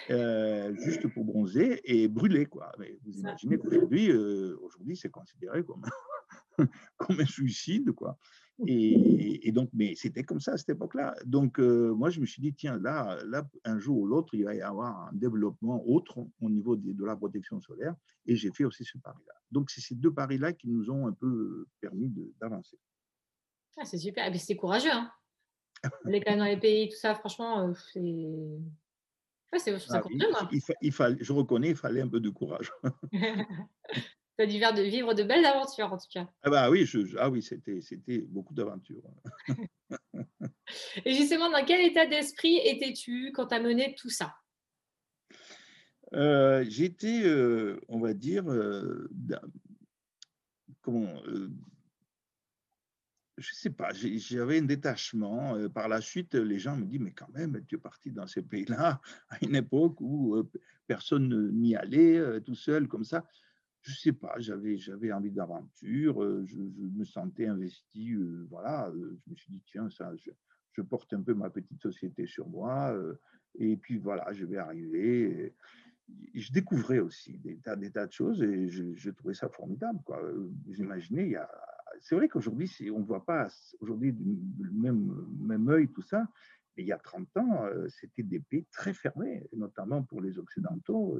juste 0.10 1.08
pour 1.13 1.24
bronzer 1.24 1.79
et 1.86 2.10
brûler. 2.10 2.46
Quoi. 2.46 2.74
Mais 2.77 3.00
vous 3.05 3.17
imaginez 3.19 3.58
qu'aujourd'hui, 3.58 4.12
aujourd'hui, 4.12 4.98
c'est 4.98 5.10
considéré 5.10 5.63
comme, 5.63 5.86
comme 6.98 7.22
un 7.22 7.25
suicide. 7.25 7.93
Quoi. 7.93 8.17
Et, 8.68 9.51
donc, 9.51 9.70
mais 9.74 9.96
c'était 9.96 10.24
comme 10.24 10.39
ça 10.39 10.54
à 10.54 10.58
cette 10.58 10.70
époque-là. 10.70 11.16
Donc, 11.25 11.60
euh, 11.60 11.94
moi, 11.94 12.10
je 12.10 12.20
me 12.20 12.25
suis 12.25 12.42
dit, 12.42 12.54
tiens, 12.54 12.78
là, 12.78 13.18
là, 13.25 13.48
un 13.63 13.80
jour 13.80 14.00
ou 14.00 14.06
l'autre, 14.06 14.34
il 14.34 14.44
va 14.44 14.54
y 14.54 14.62
avoir 14.62 15.08
un 15.08 15.13
développement 15.13 15.84
autre 15.88 16.20
au 16.42 16.50
niveau 16.50 16.75
de, 16.75 17.06
la 17.06 17.16
protection 17.16 17.62
solaire. 17.62 17.96
Et 18.25 18.36
j'ai 18.36 18.51
fait 18.51 18.66
aussi 18.66 18.84
ce 18.84 18.98
pari-là. 18.98 19.34
Donc, 19.51 19.70
c'est 19.70 19.82
ces 19.82 19.96
deux 19.96 20.13
paris-là 20.13 20.54
qui 20.54 20.68
nous 20.68 20.89
ont 20.89 21.08
un 21.08 21.13
peu 21.13 21.68
permis 21.80 22.12
d'avancer. 22.39 22.78
Ah, 23.78 23.86
c'est 23.86 23.98
super. 23.98 24.25
Et 24.28 24.30
puis, 24.30 24.39
c'était 24.39 24.58
courageux. 24.58 24.92
Hein 24.92 25.10
les 26.06 26.20
cas 26.20 26.36
dans 26.36 26.44
les 26.44 26.60
pays, 26.60 26.89
tout 26.89 26.98
ça, 26.98 27.16
franchement, 27.16 27.70
euh, 27.70 27.74
c'est. 27.94 28.01
Ouais, 29.51 29.58
c'est 29.58 29.74
ah, 29.89 30.04
il, 30.51 30.62
il, 30.82 31.18
je 31.22 31.34
reconnais, 31.34 31.70
il 31.70 31.75
fallait 31.75 32.01
un 32.01 32.08
peu 32.08 32.20
de 32.20 32.30
courage. 32.30 32.72
tu 34.39 34.63
as 34.63 34.72
dû 34.72 34.81
de 34.81 34.84
vivre 34.84 35.13
de 35.13 35.24
belles 35.24 35.46
aventures 35.46 35.91
en 35.91 35.98
tout 35.98 36.08
cas. 36.13 36.27
Ah 36.43 36.50
bah 36.50 36.69
oui, 36.69 36.89
ah 37.17 37.29
oui 37.29 37.41
c'était, 37.41 37.81
c'était 37.81 38.19
beaucoup 38.19 38.53
d'aventures. 38.53 39.03
Et 41.05 41.13
justement, 41.13 41.50
dans 41.51 41.65
quel 41.65 41.86
état 41.86 42.05
d'esprit 42.05 42.58
étais-tu 42.63 43.31
quand 43.34 43.48
tu 43.48 43.55
as 43.55 43.60
mené 43.60 43.96
tout 43.98 44.10
ça? 44.10 44.36
Euh, 46.13 46.63
J'étais, 46.67 47.24
euh, 47.25 47.79
on 47.88 48.00
va 48.00 48.13
dire, 48.13 48.50
euh, 48.50 49.10
comment, 50.81 51.22
je 53.38 53.51
ne 53.51 53.55
sais 53.55 53.72
pas, 53.72 53.89
j'avais 53.93 54.60
un 54.60 54.63
détachement. 54.63 55.69
Par 55.69 55.89
la 55.89 56.00
suite, 56.01 56.36
les 56.36 56.60
gens 56.60 56.77
me 56.77 56.86
disent, 56.86 57.01
mais 57.01 57.12
quand 57.12 57.29
même, 57.34 57.62
tu 57.67 57.75
es 57.75 57.79
parti 57.79 58.12
dans 58.12 58.27
ces 58.27 58.41
pays-là 58.41 59.01
à 59.29 59.38
une 59.41 59.55
époque 59.55 60.00
où 60.00 60.41
personne 60.88 61.51
n'y 61.51 61.75
allait, 61.75 62.41
tout 62.41 62.55
seul, 62.55 62.88
comme 62.88 63.03
ça 63.03 63.25
je 63.81 63.93
sais 63.93 64.13
pas, 64.13 64.36
j'avais, 64.38 64.77
j'avais 64.77 65.12
envie 65.12 65.31
d'aventure, 65.31 66.21
euh, 66.24 66.43
je, 66.45 66.57
me 66.57 67.05
sentais 67.05 67.48
investi, 67.48 68.13
euh, 68.13 68.45
voilà, 68.50 68.89
euh, 68.89 69.17
je 69.25 69.31
me 69.31 69.36
suis 69.36 69.51
dit, 69.51 69.63
tiens, 69.65 69.89
ça, 69.89 70.12
je, 70.15 70.31
porte 70.81 71.12
un 71.13 71.21
peu 71.21 71.33
ma 71.33 71.50
petite 71.50 71.81
société 71.81 72.25
sur 72.25 72.48
moi, 72.48 72.98
et 73.55 73.75
puis 73.75 73.98
voilà, 73.98 74.31
je 74.31 74.45
vais 74.45 74.55
arriver. 74.55 75.53
je 76.33 76.53
découvrais 76.53 77.00
aussi 77.00 77.38
des 77.38 77.57
tas, 77.57 77.75
des 77.75 77.91
tas 77.91 78.07
de 78.07 78.13
choses 78.13 78.41
et 78.41 78.69
je, 78.69 79.09
trouvais 79.09 79.33
ça 79.33 79.50
formidable. 79.50 80.00
Quoi. 80.05 80.21
Vous 80.31 80.75
imaginez, 80.75 81.24
il 81.24 81.31
y 81.31 81.36
a, 81.36 81.51
c'est 82.00 82.15
vrai 82.15 82.29
qu'aujourd'hui, 82.29 82.71
on 82.93 83.00
ne 83.00 83.03
voit 83.03 83.25
pas 83.25 83.50
aujourd'hui 83.81 84.15
même, 84.71 85.27
même 85.38 85.67
œil 85.67 85.89
tout 85.89 86.01
ça, 86.01 86.25
mais 86.77 86.83
il 86.83 86.88
y 86.88 86.93
a 86.93 86.98
30 86.98 87.36
ans, 87.36 87.65
c'était 87.89 88.24
des 88.24 88.39
pays 88.39 88.65
très 88.71 88.93
fermés, 88.93 89.50
notamment 89.51 90.01
pour 90.03 90.21
les 90.21 90.39
Occidentaux. 90.39 91.19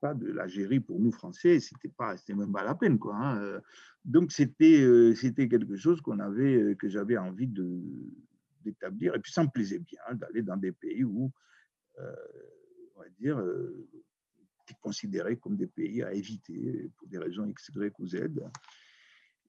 Pas 0.00 0.14
de 0.14 0.26
l'Algérie 0.26 0.80
pour 0.80 1.00
nous 1.00 1.12
Français, 1.12 1.60
c'était 1.60 1.88
pas, 1.88 2.16
c'était 2.16 2.34
même 2.34 2.52
pas 2.52 2.64
la 2.64 2.74
peine 2.74 2.98
quoi. 2.98 3.16
Hein, 3.16 3.40
euh. 3.40 3.60
Donc 4.04 4.32
c'était, 4.32 4.80
euh, 4.80 5.14
c'était 5.14 5.48
quelque 5.48 5.76
chose 5.76 6.00
qu'on 6.00 6.18
avait, 6.18 6.56
euh, 6.56 6.74
que 6.74 6.88
j'avais 6.88 7.16
envie 7.16 7.48
de 7.48 7.80
d'établir. 8.62 9.14
Et 9.14 9.20
puis 9.20 9.32
ça 9.32 9.42
me 9.42 9.48
plaisait 9.48 9.78
bien 9.78 10.00
d'aller 10.12 10.42
dans 10.42 10.56
des 10.56 10.72
pays 10.72 11.02
où, 11.02 11.32
on 11.96 13.00
va 13.00 13.08
dire, 13.18 13.42
qui 14.66 14.74
considérés 14.82 15.38
comme 15.38 15.56
des 15.56 15.66
pays 15.66 16.02
à 16.02 16.12
éviter 16.12 16.90
pour 16.98 17.08
des 17.08 17.16
raisons 17.16 17.46
X, 17.46 17.70
Y 17.74 17.98
ou 17.98 18.06
Z. 18.06 18.16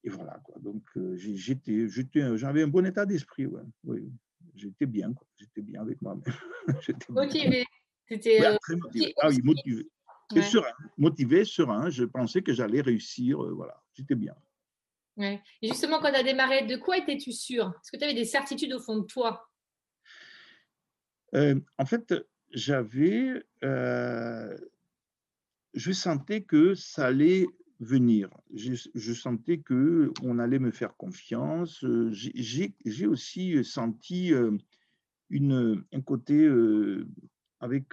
Et 0.06 0.10
voilà 0.10 0.40
quoi. 0.46 0.56
Donc 0.62 0.84
j'étais, 1.16 1.90
j'étais, 1.90 2.38
j'avais 2.38 2.64
un 2.64 2.70
bon 2.70 2.86
état 2.86 3.06
d'esprit. 3.06 3.48
Ouais. 3.48 3.64
Oui, 3.84 4.10
j'étais 4.56 4.86
bien, 4.86 5.12
quoi. 5.12 5.28
j'étais 5.36 5.62
bien 5.62 5.82
avec 5.82 6.02
moi-même. 6.02 6.24
motivé. 7.10 7.66
C'était 8.08 8.40
motivé. 8.70 9.14
Ah 9.22 9.28
oui, 9.28 9.42
motivé 9.44 9.92
serein, 10.40 10.72
motivé, 10.98 11.44
serein. 11.44 11.90
Je 11.90 12.06
pensais 12.06 12.42
que 12.42 12.54
j'allais 12.54 12.82
réussir. 12.82 13.44
Euh, 13.44 13.52
voilà, 13.52 13.84
j'étais 13.94 14.16
bien. 14.16 14.36
Ouais. 15.18 15.42
Et 15.62 15.68
justement, 15.68 16.00
quand 16.00 16.12
tu 16.12 16.18
as 16.18 16.24
démarré, 16.24 16.66
de 16.66 16.78
quoi 16.78 16.98
étais-tu 16.98 17.34
sûr 17.34 17.68
Est-ce 17.68 17.92
que 17.92 17.98
tu 17.98 18.04
avais 18.04 18.14
des 18.14 18.26
certitudes 18.26 18.74
au 18.74 18.80
fond 18.80 19.00
de 19.00 19.06
toi? 19.06 19.50
Euh, 21.36 21.60
En 21.78 21.86
fait, 21.86 22.14
j'avais. 22.52 23.44
Euh, 23.64 24.58
je 25.74 25.92
sentais 25.92 26.42
que 26.44 26.74
ça 26.76 27.08
allait 27.08 27.46
venir. 27.80 28.30
Je, 28.54 28.74
je 28.94 29.14
sentais 29.14 29.60
que 29.60 30.12
on 30.24 30.40
allait 30.40 30.60
me 30.60 30.72
faire 30.72 30.96
confiance. 30.96 31.84
J'ai 32.12 33.08
aussi 33.08 33.64
senti 33.64 34.34
une, 35.30 35.84
un 35.94 36.02
côté 36.02 36.50
avec 37.62 37.86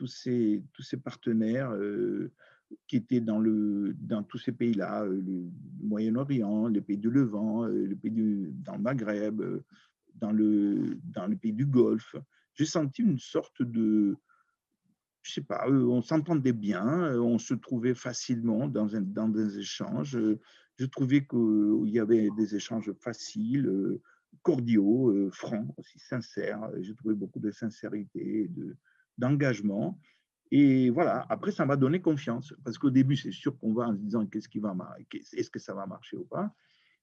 tous 0.00 0.06
ces, 0.06 0.96
partenaires 0.96 1.72
euh, 1.72 2.32
qui 2.86 2.96
étaient 2.96 3.20
dans, 3.20 3.42
tous 4.22 4.38
ces 4.38 4.52
pays-là, 4.52 5.02
euh, 5.02 5.20
le 5.26 5.50
Moyen-Orient, 5.82 6.68
les 6.68 6.80
pays 6.80 6.96
du 6.96 7.10
Levant, 7.10 7.64
euh, 7.64 7.86
les 7.86 7.96
pays 7.96 8.10
du, 8.10 8.50
dans 8.64 8.76
le 8.76 8.82
Maghreb, 8.82 9.42
dans, 10.14 10.32
le, 10.32 10.98
dans 11.04 11.26
les 11.26 11.36
pays 11.36 11.52
du 11.52 11.66
Golfe. 11.66 12.16
J'ai 12.54 12.64
senti 12.64 13.02
une 13.02 13.18
sorte 13.18 13.62
de, 13.62 14.16
je 15.22 15.32
sais 15.32 15.42
pas, 15.42 15.68
on 15.68 16.02
s'entendait 16.02 16.54
bien, 16.54 17.14
on 17.20 17.38
se 17.38 17.54
trouvait 17.54 17.94
facilement 17.94 18.68
dans, 18.68 18.88
dans 19.02 19.28
des 19.28 19.58
échanges. 19.58 20.18
Je 20.78 20.86
trouvais 20.86 21.26
qu'il 21.26 21.90
y 21.90 21.98
avait 21.98 22.30
des 22.36 22.56
échanges 22.56 22.92
faciles, 23.00 23.98
cordiaux, 24.42 25.30
francs, 25.30 25.68
aussi 25.76 25.98
sincères. 25.98 26.70
J'ai 26.80 26.94
trouvé 26.94 27.14
beaucoup 27.14 27.40
de 27.40 27.50
sincérité, 27.50 28.48
de, 28.48 28.76
d'engagement. 29.18 29.98
Et 30.50 30.90
voilà, 30.90 31.26
après, 31.28 31.52
ça 31.52 31.64
m'a 31.64 31.76
donné 31.76 32.00
confiance. 32.00 32.54
Parce 32.64 32.78
qu'au 32.78 32.90
début, 32.90 33.16
c'est 33.16 33.32
sûr 33.32 33.56
qu'on 33.58 33.72
va 33.72 33.88
en 33.88 33.92
se 33.92 33.98
disant 34.00 34.26
qu'est-ce 34.26 34.48
qui 34.48 34.58
va 34.58 34.74
est-ce 35.12 35.50
que 35.50 35.58
ça 35.58 35.74
va 35.74 35.86
marcher 35.86 36.16
ou 36.16 36.24
pas? 36.24 36.52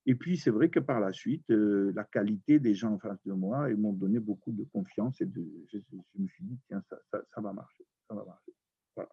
Et 0.05 0.15
puis, 0.15 0.37
c'est 0.37 0.51
vrai 0.51 0.69
que 0.69 0.79
par 0.79 1.01
la 1.01 1.11
suite, 1.11 1.49
euh, 1.49 1.91
la 1.93 2.05
qualité 2.05 2.59
des 2.59 2.73
gens 2.73 2.93
en 2.93 2.99
face 2.99 3.21
de 3.25 3.33
moi, 3.33 3.69
ils 3.69 3.75
m'ont 3.75 3.91
donné 3.91 4.19
beaucoup 4.19 4.53
de 4.53 4.63
confiance. 4.63 5.19
Et 5.19 5.25
de, 5.25 5.45
je, 5.71 5.79
me 6.15 6.27
suis 6.27 6.43
dit, 6.45 6.57
tiens, 6.67 6.81
ça, 6.89 6.97
ça, 7.11 7.41
va 7.41 7.51
marcher. 7.51 7.85
Ça 8.09 8.15
va 8.15 8.23
marcher. 8.23 8.53
Voilà. 8.95 9.09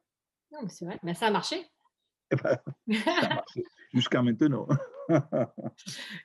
Non, 0.53 0.59
mais 0.63 0.69
c'est 0.69 0.85
vrai. 0.85 1.01
Mais 1.03 1.15
ça 1.15 1.27
a 1.27 1.31
marché. 1.33 1.57
Eh 2.31 2.37
ben, 2.37 2.59
jusqu'à 3.93 4.23
maintenant. 4.23 4.69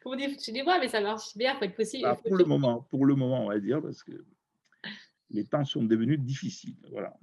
Comment 0.04 0.16
dire, 0.16 0.38
tu 0.38 0.52
dis 0.52 0.62
moi, 0.62 0.78
mais 0.80 0.88
ça 0.88 1.02
marche 1.02 1.36
bien, 1.36 1.56
faut 1.56 1.66
être 1.66 1.76
possible. 1.76 2.04
Bah, 2.04 2.16
pour 2.16 2.38
le 2.38 2.46
moment, 2.46 2.84
pour 2.90 3.06
le 3.06 3.16
moment, 3.16 3.46
on 3.46 3.50
va 3.50 3.60
dire, 3.60 3.82
parce 3.82 4.04
que 4.04 4.24
les 5.30 5.46
temps 5.46 5.66
sont 5.66 5.84
devenus 5.84 6.20
difficiles. 6.20 6.76
Voilà. 6.92 7.14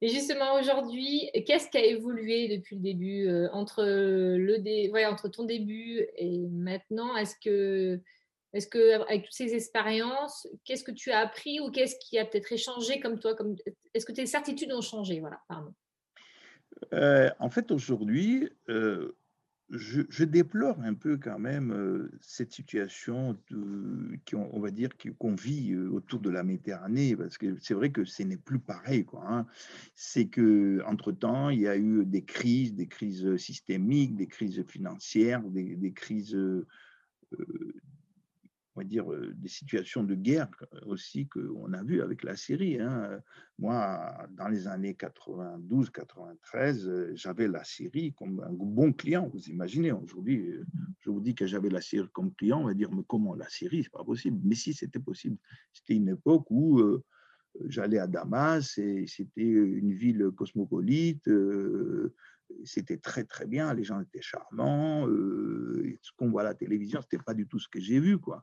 Et 0.00 0.08
justement, 0.08 0.58
aujourd'hui, 0.58 1.28
qu'est-ce 1.44 1.68
qui 1.70 1.78
a 1.78 1.84
évolué 1.84 2.56
depuis 2.56 2.76
le 2.76 2.82
début 2.82 3.26
euh, 3.26 3.48
entre, 3.52 3.84
le 3.84 4.58
dé... 4.58 4.90
ouais, 4.92 5.06
entre 5.06 5.28
ton 5.28 5.44
début 5.44 6.06
et 6.16 6.46
maintenant? 6.46 7.16
Est-ce 7.16 7.34
que, 7.42 8.00
est 8.52 8.70
que, 8.70 9.02
avec 9.02 9.24
toutes 9.24 9.34
ces 9.34 9.54
expériences, 9.54 10.46
qu'est-ce 10.64 10.84
que 10.84 10.92
tu 10.92 11.10
as 11.10 11.18
appris 11.18 11.58
ou 11.58 11.70
qu'est-ce 11.70 11.96
qui 11.98 12.16
a 12.16 12.24
peut-être 12.24 12.52
échangé 12.52 13.00
comme 13.00 13.18
toi 13.18 13.34
comme... 13.34 13.56
Est-ce 13.92 14.06
que 14.06 14.12
tes 14.12 14.26
certitudes 14.26 14.72
ont 14.72 14.80
changé? 14.80 15.18
Voilà, 15.18 15.40
pardon. 15.48 15.74
Euh, 16.92 17.28
en 17.40 17.50
fait, 17.50 17.72
aujourd'hui, 17.72 18.48
euh, 18.68 19.16
je, 19.70 20.24
déplore 20.24 20.80
un 20.80 20.94
peu 20.94 21.16
quand 21.16 21.38
même 21.38 21.72
euh, 21.72 22.10
cette 22.20 22.52
situation 22.52 23.36
qu'on 24.30 24.60
va 24.60 24.70
dire 24.70 24.90
qu'on 25.18 25.34
vit 25.34 25.76
autour 25.76 26.20
de 26.20 26.30
la 26.30 26.42
Méditerranée, 26.42 27.16
parce 27.16 27.38
que 27.38 27.56
c'est 27.60 27.74
vrai 27.74 27.90
que 27.90 28.04
ce 28.04 28.22
n'est 28.22 28.36
plus 28.36 28.58
pareil. 28.58 29.06
Hein. 29.22 29.46
C'est 29.94 30.26
que 30.26 30.82
entre 30.86 31.12
temps, 31.12 31.50
il 31.50 31.60
y 31.60 31.68
a 31.68 31.76
eu 31.76 32.04
des 32.04 32.24
crises, 32.24 32.74
des 32.74 32.86
crises 32.86 33.36
systémiques, 33.36 34.16
des 34.16 34.26
crises 34.26 34.64
financières, 34.66 35.42
des, 35.42 35.76
des 35.76 35.92
crises 35.92 36.36
va 38.78 38.84
dire, 38.84 39.12
euh, 39.12 39.34
des 39.34 39.48
situations 39.48 40.04
de 40.04 40.14
guerre 40.14 40.48
euh, 40.74 40.80
aussi 40.86 41.26
qu'on 41.28 41.72
a 41.72 41.82
vu 41.82 42.00
avec 42.00 42.22
la 42.22 42.36
Syrie. 42.36 42.80
Hein. 42.80 43.20
Moi, 43.58 44.16
dans 44.30 44.48
les 44.48 44.66
années 44.66 44.94
92-93, 44.94 46.86
euh, 46.86 47.12
j'avais 47.14 47.48
la 47.48 47.64
Syrie 47.64 48.14
comme 48.14 48.40
un 48.40 48.52
bon 48.52 48.92
client. 48.92 49.28
Vous 49.32 49.48
imaginez, 49.48 49.92
aujourd'hui, 49.92 50.50
je 51.00 51.10
vous 51.10 51.20
dis 51.20 51.34
que 51.34 51.46
j'avais 51.46 51.70
la 51.70 51.80
Syrie 51.80 52.08
comme 52.12 52.32
client, 52.34 52.60
on 52.60 52.66
va 52.66 52.74
dire, 52.74 52.90
mais 52.92 53.02
comment 53.06 53.34
la 53.34 53.48
Syrie 53.48 53.82
C'est 53.82 53.92
pas 53.92 54.04
possible. 54.04 54.40
Mais 54.44 54.54
si, 54.54 54.72
c'était 54.72 55.00
possible. 55.00 55.36
C'était 55.72 55.94
une 55.94 56.08
époque 56.08 56.46
où 56.50 56.80
j'allais 57.66 57.98
à 57.98 58.06
Damas 58.06 58.78
et 58.78 59.06
c'était 59.08 59.42
une 59.42 59.92
ville 59.92 60.30
cosmopolite 60.36 61.28
c'était 62.64 62.98
très 62.98 63.24
très 63.24 63.46
bien, 63.46 63.72
les 63.74 63.84
gens 63.84 64.00
étaient 64.00 64.22
charmants, 64.22 65.06
euh, 65.06 65.98
ce 66.02 66.10
qu'on 66.16 66.30
voit 66.30 66.42
à 66.42 66.44
la 66.44 66.54
télévision, 66.54 67.00
c'était 67.02 67.22
pas 67.22 67.34
du 67.34 67.46
tout 67.46 67.58
ce 67.58 67.68
que 67.68 67.80
j'ai 67.80 68.00
vu 68.00 68.18
quoi. 68.18 68.42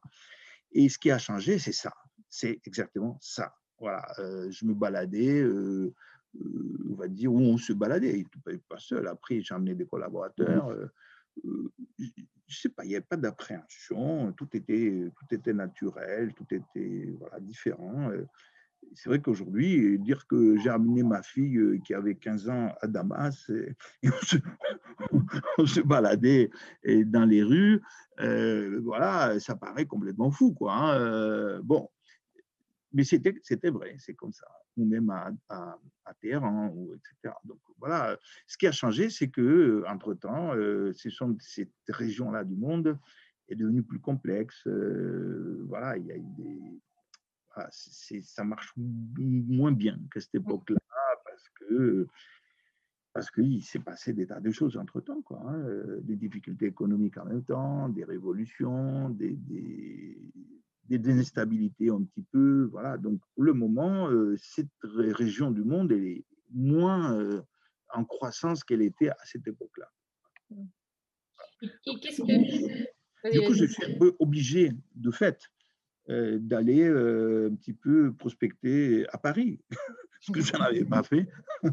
Et 0.71 0.89
ce 0.89 0.97
qui 0.97 1.11
a 1.11 1.17
changé, 1.17 1.59
c'est 1.59 1.71
ça, 1.71 1.93
c'est 2.29 2.59
exactement 2.65 3.17
ça. 3.21 3.55
Voilà, 3.79 4.05
euh, 4.19 4.49
je 4.51 4.65
me 4.65 4.73
baladais, 4.73 5.41
euh, 5.41 5.93
on 6.89 6.95
va 6.95 7.07
dire 7.07 7.31
où 7.31 7.39
on 7.39 7.57
se 7.57 7.73
baladait, 7.73 8.25
pas 8.69 8.79
seul. 8.79 9.07
Après, 9.07 9.41
j'ai 9.41 9.53
amené 9.53 9.75
des 9.75 9.85
collaborateurs. 9.85 10.75
je 12.47 12.59
sais 12.59 12.69
pas, 12.69 12.83
il 12.83 12.89
n'y 12.89 12.95
avait 12.95 13.05
pas 13.05 13.17
d'appréhension, 13.17 14.31
tout 14.33 14.49
était, 14.53 15.09
tout 15.15 15.35
était 15.35 15.53
naturel, 15.53 16.33
tout 16.33 16.47
était 16.53 17.13
voilà, 17.19 17.39
différent 17.39 18.11
c'est 18.93 19.09
vrai 19.09 19.21
qu'aujourd'hui, 19.21 19.99
dire 19.99 20.25
que 20.27 20.57
j'ai 20.57 20.69
amené 20.69 21.03
ma 21.03 21.21
fille 21.21 21.57
euh, 21.57 21.79
qui 21.85 21.93
avait 21.93 22.15
15 22.15 22.49
ans 22.49 22.73
à 22.81 22.87
Damas 22.87 23.49
et, 24.03 24.09
on, 25.57 25.65
se, 25.65 25.81
baladait 25.81 26.49
dans 27.05 27.25
les 27.25 27.43
rues, 27.43 27.81
euh, 28.19 28.79
voilà, 28.83 29.39
ça 29.39 29.55
paraît 29.55 29.85
complètement 29.85 30.31
fou, 30.31 30.53
quoi. 30.53 30.73
Hein, 30.73 30.99
euh, 30.99 31.61
bon, 31.63 31.89
mais 32.93 33.03
c'était, 33.03 33.69
vrai, 33.69 33.95
c'est 33.99 34.13
comme 34.13 34.31
ça. 34.31 34.47
Ou 34.77 34.85
même 34.85 35.09
à, 35.09 35.31
à, 35.49 35.77
à 36.05 36.13
Téhéran, 36.15 36.69
ou 36.73 36.93
etc. 36.93 37.33
Donc 37.43 37.59
voilà, 37.77 38.17
ce 38.47 38.57
qui 38.57 38.67
a 38.67 38.71
changé, 38.71 39.09
c'est 39.09 39.29
que 39.29 39.83
entre 39.87 40.13
temps, 40.13 40.51
ce 40.53 41.09
sont 41.09 41.35
cette 41.39 41.71
région-là 41.87 42.43
du 42.43 42.55
monde 42.55 42.97
est 43.47 43.55
devenue 43.55 43.83
plus 43.83 43.99
complexe. 43.99 44.67
voilà, 45.67 45.97
il 45.97 46.05
y 46.05 46.11
a 46.11 46.17
eu 46.17 46.25
des 46.37 46.81
ça 47.71 48.43
marche 48.43 48.73
moins 48.75 49.71
bien 49.71 49.99
qu'à 50.11 50.19
cette 50.19 50.35
époque-là 50.35 50.77
parce 51.23 51.49
que 51.59 52.07
parce 53.15 53.31
qu'il 53.31 53.63
s'est 53.63 53.79
passé 53.79 54.11
des 54.11 54.27
tas 54.27 54.41
de 54.41 54.51
choses 54.51 54.75
entre-temps, 54.75 55.21
quoi, 55.21 55.41
hein, 55.47 55.57
euh, 55.69 56.01
des 56.01 56.17
difficultés 56.17 56.65
économiques 56.65 57.17
en 57.17 57.23
même 57.23 57.45
temps, 57.45 57.87
des 57.87 58.03
révolutions, 58.03 59.09
des, 59.09 59.37
des, 59.37 61.11
instabilités 61.11 61.89
un 61.89 62.03
petit 62.03 62.23
peu. 62.33 62.67
Voilà. 62.73 62.97
Donc, 62.97 63.21
pour 63.33 63.43
le 63.43 63.53
moment, 63.53 64.09
euh, 64.09 64.35
cette 64.37 64.67
région 64.83 65.49
du 65.51 65.63
monde, 65.63 65.93
elle 65.93 66.03
est 66.03 66.25
moins 66.51 67.17
euh, 67.17 67.41
en 67.93 68.03
croissance 68.03 68.65
qu'elle 68.65 68.81
était 68.81 69.07
à 69.09 69.17
cette 69.23 69.47
époque-là. 69.47 69.89
Du 73.31 73.41
coup, 73.47 73.53
je 73.53 73.65
suis 73.65 73.85
un 73.85 73.97
peu 73.97 74.13
obligé, 74.19 74.73
de 74.93 75.11
fait, 75.11 75.39
d'aller 76.07 76.83
euh, 76.83 77.49
un 77.51 77.55
petit 77.55 77.73
peu 77.73 78.13
prospecter 78.13 79.07
à 79.09 79.17
Paris, 79.17 79.59
ce 80.21 80.31
que 80.31 80.41
je 80.41 80.53
n'avais 80.57 80.85
pas 80.85 81.03
fait. 81.03 81.27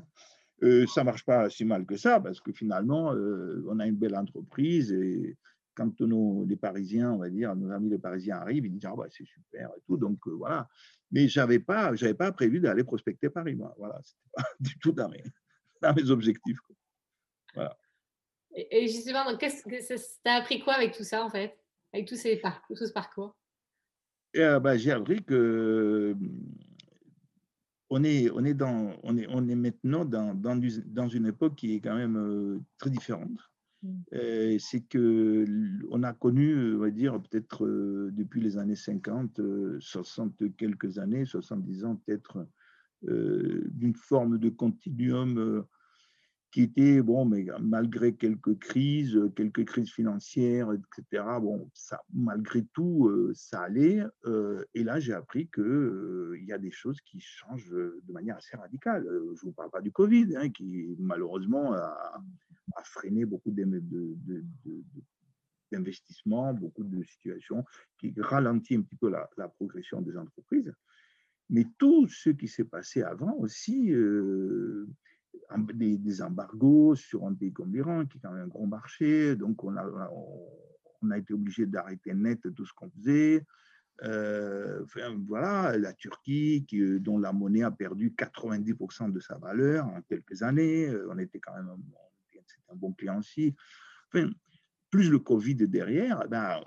Euh, 0.64 0.86
ça 0.86 1.02
marche 1.02 1.24
pas 1.24 1.50
si 1.50 1.64
mal 1.64 1.84
que 1.84 1.96
ça, 1.96 2.20
parce 2.20 2.40
que 2.40 2.52
finalement, 2.52 3.08
on 3.08 3.80
a 3.80 3.86
une 3.88 3.96
belle 3.96 4.14
entreprise 4.14 4.92
et 4.92 5.36
quand 5.74 6.00
nos, 6.02 6.44
les 6.44 6.54
Parisiens, 6.54 7.10
on 7.10 7.16
va 7.16 7.30
dire, 7.30 7.56
nos 7.56 7.72
amis 7.72 7.90
les 7.90 7.98
Parisiens 7.98 8.36
arrivent, 8.36 8.66
ils 8.66 8.70
disent 8.70 8.86
ah, 8.86 8.94
bah, 8.96 9.06
c'est 9.10 9.24
super 9.24 9.70
et 9.76 9.80
tout. 9.84 9.96
Donc 9.96 10.20
voilà. 10.24 10.68
Mais 11.10 11.26
j'avais 11.26 11.58
pas, 11.58 11.96
j'avais 11.96 12.14
pas 12.14 12.30
prévu 12.30 12.60
d'aller 12.60 12.84
prospecter 12.84 13.28
Paris, 13.28 13.56
moi. 13.56 13.74
Voilà, 13.76 13.98
c'était 14.04 14.30
pas 14.34 14.44
du 14.60 14.78
tout 14.78 14.92
dans 14.92 15.08
mes, 15.08 15.24
dans 15.80 15.92
mes 15.94 16.08
objectifs. 16.10 16.58
Voilà. 17.54 17.76
Et, 18.54 18.86
justement, 18.88 19.36
qu'est-ce 19.36 19.64
que 19.64 20.28
as 20.28 20.34
appris 20.34 20.60
quoi 20.60 20.74
avec 20.74 20.94
tout 20.94 21.04
ça 21.04 21.24
en 21.24 21.30
fait, 21.30 21.58
avec 21.92 22.06
tous 22.06 22.16
ces 22.16 22.40
tout 22.40 22.76
ce 22.76 22.92
parcours? 22.92 23.36
Euh, 24.36 24.60
bah, 24.60 24.76
j'ai 24.76 24.92
appris 24.92 25.22
que 25.22 26.16
on 27.90 28.02
est, 28.04 28.30
on 28.30 28.44
est, 28.44 28.54
dans, 28.54 28.92
on 29.02 29.18
est, 29.18 29.26
on 29.28 29.46
est 29.48 29.54
maintenant 29.54 30.04
dans, 30.04 30.34
dans, 30.34 30.58
dans 30.86 31.08
une 31.08 31.26
époque 31.26 31.56
qui 31.56 31.74
est 31.74 31.80
quand 31.80 31.94
même 31.94 32.16
euh, 32.16 32.58
très 32.78 32.90
différente. 32.90 33.38
Mmh. 33.82 34.58
C'est 34.58 34.82
que 34.88 35.44
on 35.90 36.02
a 36.02 36.12
connu, 36.12 36.76
on 36.76 36.78
va 36.78 36.90
dire, 36.90 37.20
peut-être 37.20 37.66
euh, 37.66 38.10
depuis 38.12 38.40
les 38.40 38.56
années 38.56 38.76
50, 38.76 39.40
60 39.80 40.56
quelques 40.56 40.98
années, 40.98 41.24
70 41.24 41.84
ans 41.84 41.96
peut-être, 41.96 42.46
d'une 43.02 43.96
forme 43.96 44.38
de 44.38 44.48
continuum 44.48 45.66
qui 46.52 46.62
était, 46.64 47.00
bon, 47.00 47.24
mais 47.24 47.46
malgré 47.60 48.14
quelques 48.14 48.58
crises, 48.58 49.18
quelques 49.34 49.64
crises 49.64 49.90
financières, 49.90 50.70
etc., 50.72 51.24
bon, 51.40 51.70
ça, 51.72 52.02
malgré 52.12 52.62
tout, 52.74 53.08
euh, 53.08 53.32
ça 53.34 53.62
allait. 53.62 54.04
Euh, 54.26 54.62
et 54.74 54.84
là, 54.84 55.00
j'ai 55.00 55.14
appris 55.14 55.48
qu'il 55.48 55.64
euh, 55.64 56.38
y 56.42 56.52
a 56.52 56.58
des 56.58 56.70
choses 56.70 57.00
qui 57.00 57.20
changent 57.20 57.70
de 57.70 58.12
manière 58.12 58.36
assez 58.36 58.54
radicale. 58.54 59.04
Je 59.08 59.46
ne 59.46 59.50
vous 59.50 59.52
parle 59.52 59.70
pas 59.70 59.80
du 59.80 59.90
Covid, 59.90 60.36
hein, 60.36 60.50
qui 60.50 60.94
malheureusement 60.98 61.72
a, 61.72 62.22
freiné 62.84 63.24
beaucoup 63.24 63.54
d'investissements, 65.70 66.52
beaucoup 66.52 66.84
de 66.84 67.02
situations, 67.04 67.64
qui 67.98 68.12
ralentit 68.18 68.76
un 68.76 68.82
petit 68.82 68.96
peu 68.96 69.10
la 69.10 69.48
progression 69.48 70.02
des 70.02 70.16
entreprises. 70.18 70.72
Mais 71.48 71.66
tout 71.78 72.08
ce 72.08 72.30
qui 72.30 72.48
s'est 72.48 72.64
passé 72.64 73.02
avant 73.02 73.34
aussi 73.38 73.92
des, 75.74 76.22
embargos 76.22 76.94
sur 76.96 77.26
un 77.26 77.34
pays 77.34 77.52
comme 77.52 77.72
l'Iran, 77.72 78.06
qui 78.06 78.18
est 78.18 78.20
quand 78.20 78.32
même 78.32 78.44
un 78.44 78.48
gros 78.48 78.66
marché. 78.66 79.36
Donc, 79.36 79.62
on 79.64 79.76
a, 79.76 80.10
on 81.02 81.10
a 81.10 81.18
été 81.18 81.34
obligé 81.34 81.66
d'arrêter 81.66 82.14
net 82.14 82.40
tout 82.54 82.64
ce 82.64 82.72
qu'on 82.72 82.90
faisait. 82.90 83.44
Euh, 84.04 84.84
voilà, 85.26 85.76
la 85.78 85.92
Turquie, 85.92 86.64
qui, 86.66 87.00
dont 87.00 87.18
la 87.18 87.32
monnaie 87.32 87.62
a 87.62 87.70
perdu 87.70 88.14
90% 88.16 89.12
de 89.12 89.20
sa 89.20 89.36
valeur 89.38 89.86
en 89.86 90.02
quelques 90.02 90.42
années. 90.42 90.88
Euh, 90.88 91.08
on 91.10 91.18
était 91.18 91.38
quand 91.38 91.54
même 91.54 91.68
un, 91.68 92.72
un 92.72 92.76
bon 92.76 92.92
client 92.92 93.18
aussi. 93.18 93.54
Enfin, 94.08 94.30
plus 94.90 95.08
le 95.08 95.18
Covid 95.18 95.54
derrière, 95.54 96.22
eh 96.24 96.28
ben, 96.28 96.60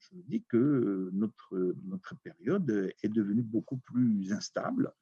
je 0.00 0.16
me 0.16 0.22
dis 0.22 0.44
que 0.48 1.10
notre, 1.12 1.74
notre 1.84 2.16
période 2.16 2.92
est 3.02 3.08
devenue 3.08 3.42
beaucoup 3.42 3.78
plus 3.78 4.32
instable, 4.32 4.92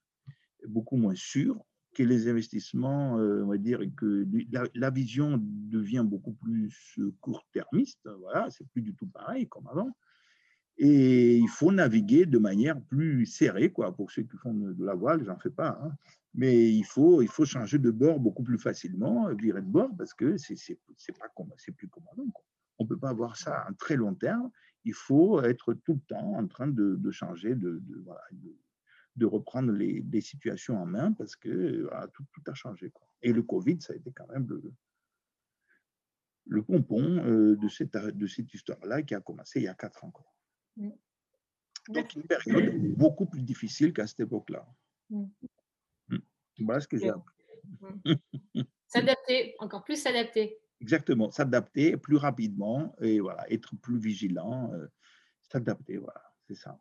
beaucoup 0.67 0.97
moins 0.97 1.15
sûre 1.15 1.65
que 1.97 2.03
les 2.03 2.29
investissements, 2.29 3.19
euh, 3.19 3.43
on 3.43 3.49
va 3.49 3.57
dire, 3.57 3.81
que 3.97 4.27
la, 4.75 4.91
vision 4.91 5.41
devient 5.43 6.05
beaucoup 6.05 6.35
plus 6.35 6.99
court-termiste. 7.23 8.07
Voilà, 8.21 8.51
c'est 8.51 8.69
plus 8.69 8.83
du 8.83 8.95
tout 8.95 9.07
pareil 9.07 9.49
comme 9.49 9.67
avant. 9.69 9.91
Et 10.77 11.39
il 11.39 11.49
faut 11.49 11.73
naviguer 11.73 12.27
de 12.27 12.37
manière 12.37 12.79
plus 12.83 13.25
serrée, 13.25 13.73
quoi. 13.73 13.97
Pour 13.97 14.11
ceux 14.11 14.25
qui 14.25 14.37
font 14.37 14.53
de 14.53 14.85
la 14.85 14.95
voile, 14.95 15.25
j'en 15.25 15.39
fais 15.39 15.51
pas. 15.51 15.81
Hein. 15.83 15.93
Mais 16.35 16.71
il 16.71 16.85
faut, 16.85 17.23
il 17.23 17.29
faut 17.29 17.47
changer 17.47 17.79
de 17.79 17.91
bord 17.91 18.21
beaucoup 18.21 18.43
plus 18.43 18.59
facilement, 18.59 19.35
virer 19.35 19.63
de 19.63 19.67
bord, 19.67 19.89
parce 19.97 20.13
que 20.13 20.37
c'est 20.37 20.55
pas 21.19 21.33
c'est 21.57 21.73
plus 21.73 21.89
comme 21.89 22.05
avant. 22.13 22.27
On 22.79 22.85
peut 22.85 22.99
pas 22.99 23.09
avoir 23.09 23.39
ça 23.39 23.55
à 23.55 23.71
un 23.71 23.73
très 23.73 23.97
long 23.97 24.15
terme. 24.15 24.51
Il 24.85 24.93
faut 24.93 25.41
être 25.43 25.73
tout 25.73 25.95
le 25.95 26.15
temps 26.15 26.35
en 26.35 26.47
train 26.47 26.67
de, 26.67 27.11
changer, 27.11 27.55
de, 27.55 27.83
voilà, 28.05 28.21
de 28.33 28.55
de 29.17 29.27
reprendre 29.27 29.73
les, 29.73 30.21
situations 30.21 30.77
en 30.77 30.87
main 30.87 31.13
parce 31.13 31.37
que 31.37 31.89
tout, 32.13 32.25
tout, 32.33 32.43
a 32.51 32.55
changé. 32.55 32.91
Quoi. 32.91 33.07
Et 33.23 33.33
le 33.33 33.43
Covid, 33.43 33.81
ça 33.81 33.93
a 33.93 33.97
été 33.97 34.13
quand 34.13 34.29
même 34.29 34.47
le, 34.49 34.73
le 36.47 36.63
pompon 36.63 37.03
euh, 37.03 37.57
de 37.57 37.69
cette, 37.69 37.97
de 37.97 38.27
cette 38.27 38.53
histoire-là 38.53 39.03
qui 39.03 39.15
a 39.15 39.21
commencé 39.21 39.61
il 39.61 39.65
y 39.65 39.69
a 39.69 39.75
quatre 39.75 40.05
ans. 40.05 40.13
Mm. 40.77 40.91
Donc, 41.89 42.15
une 42.15 42.23
période 42.23 42.77
beaucoup 42.97 43.27
plus 43.27 43.43
difficile 43.43 43.93
qu'à 43.93 44.07
cette 44.07 44.21
époque-là. 44.21 44.67
Mm. 45.11 45.27
Voilà 46.61 46.81
ce 46.81 46.89
que 46.89 46.99
j'ai 46.99 47.11
appris. 47.11 47.35
S'adapter, 48.87 49.55
encore 49.59 49.83
plus 49.83 50.01
s'adapter. 50.01 50.59
Exactement, 50.81 51.31
s'adapter 51.31 51.97
plus 51.97 52.17
rapidement 52.17 52.95
et 53.01 53.19
voilà, 53.19 53.51
être 53.51 53.75
plus 53.77 53.99
vigilant, 53.99 54.73
euh, 54.73 54.87
s'adapter, 55.43 55.97
voilà, 55.97 56.23
c'est 56.47 56.55
ça. 56.55 56.79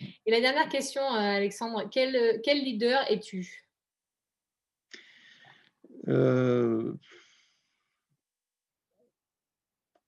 Et 0.00 0.30
la 0.30 0.40
dernière 0.40 0.68
question, 0.68 1.02
euh, 1.02 1.36
Alexandre, 1.36 1.88
quel, 1.90 2.40
quel 2.42 2.58
leader 2.58 3.00
es-tu? 3.10 3.66
Euh, 6.08 6.94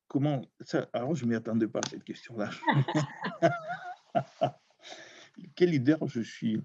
Comment 0.08 0.40
ça, 0.60 0.88
Alors, 0.94 1.14
je 1.14 1.24
ne 1.24 1.30
m'y 1.30 1.36
attendais 1.36 1.68
pas 1.68 1.80
à 1.80 1.88
cette 1.90 2.02
question-là. 2.02 2.50
quel 5.54 5.70
leader 5.70 5.98
je 6.06 6.22
suis? 6.22 6.62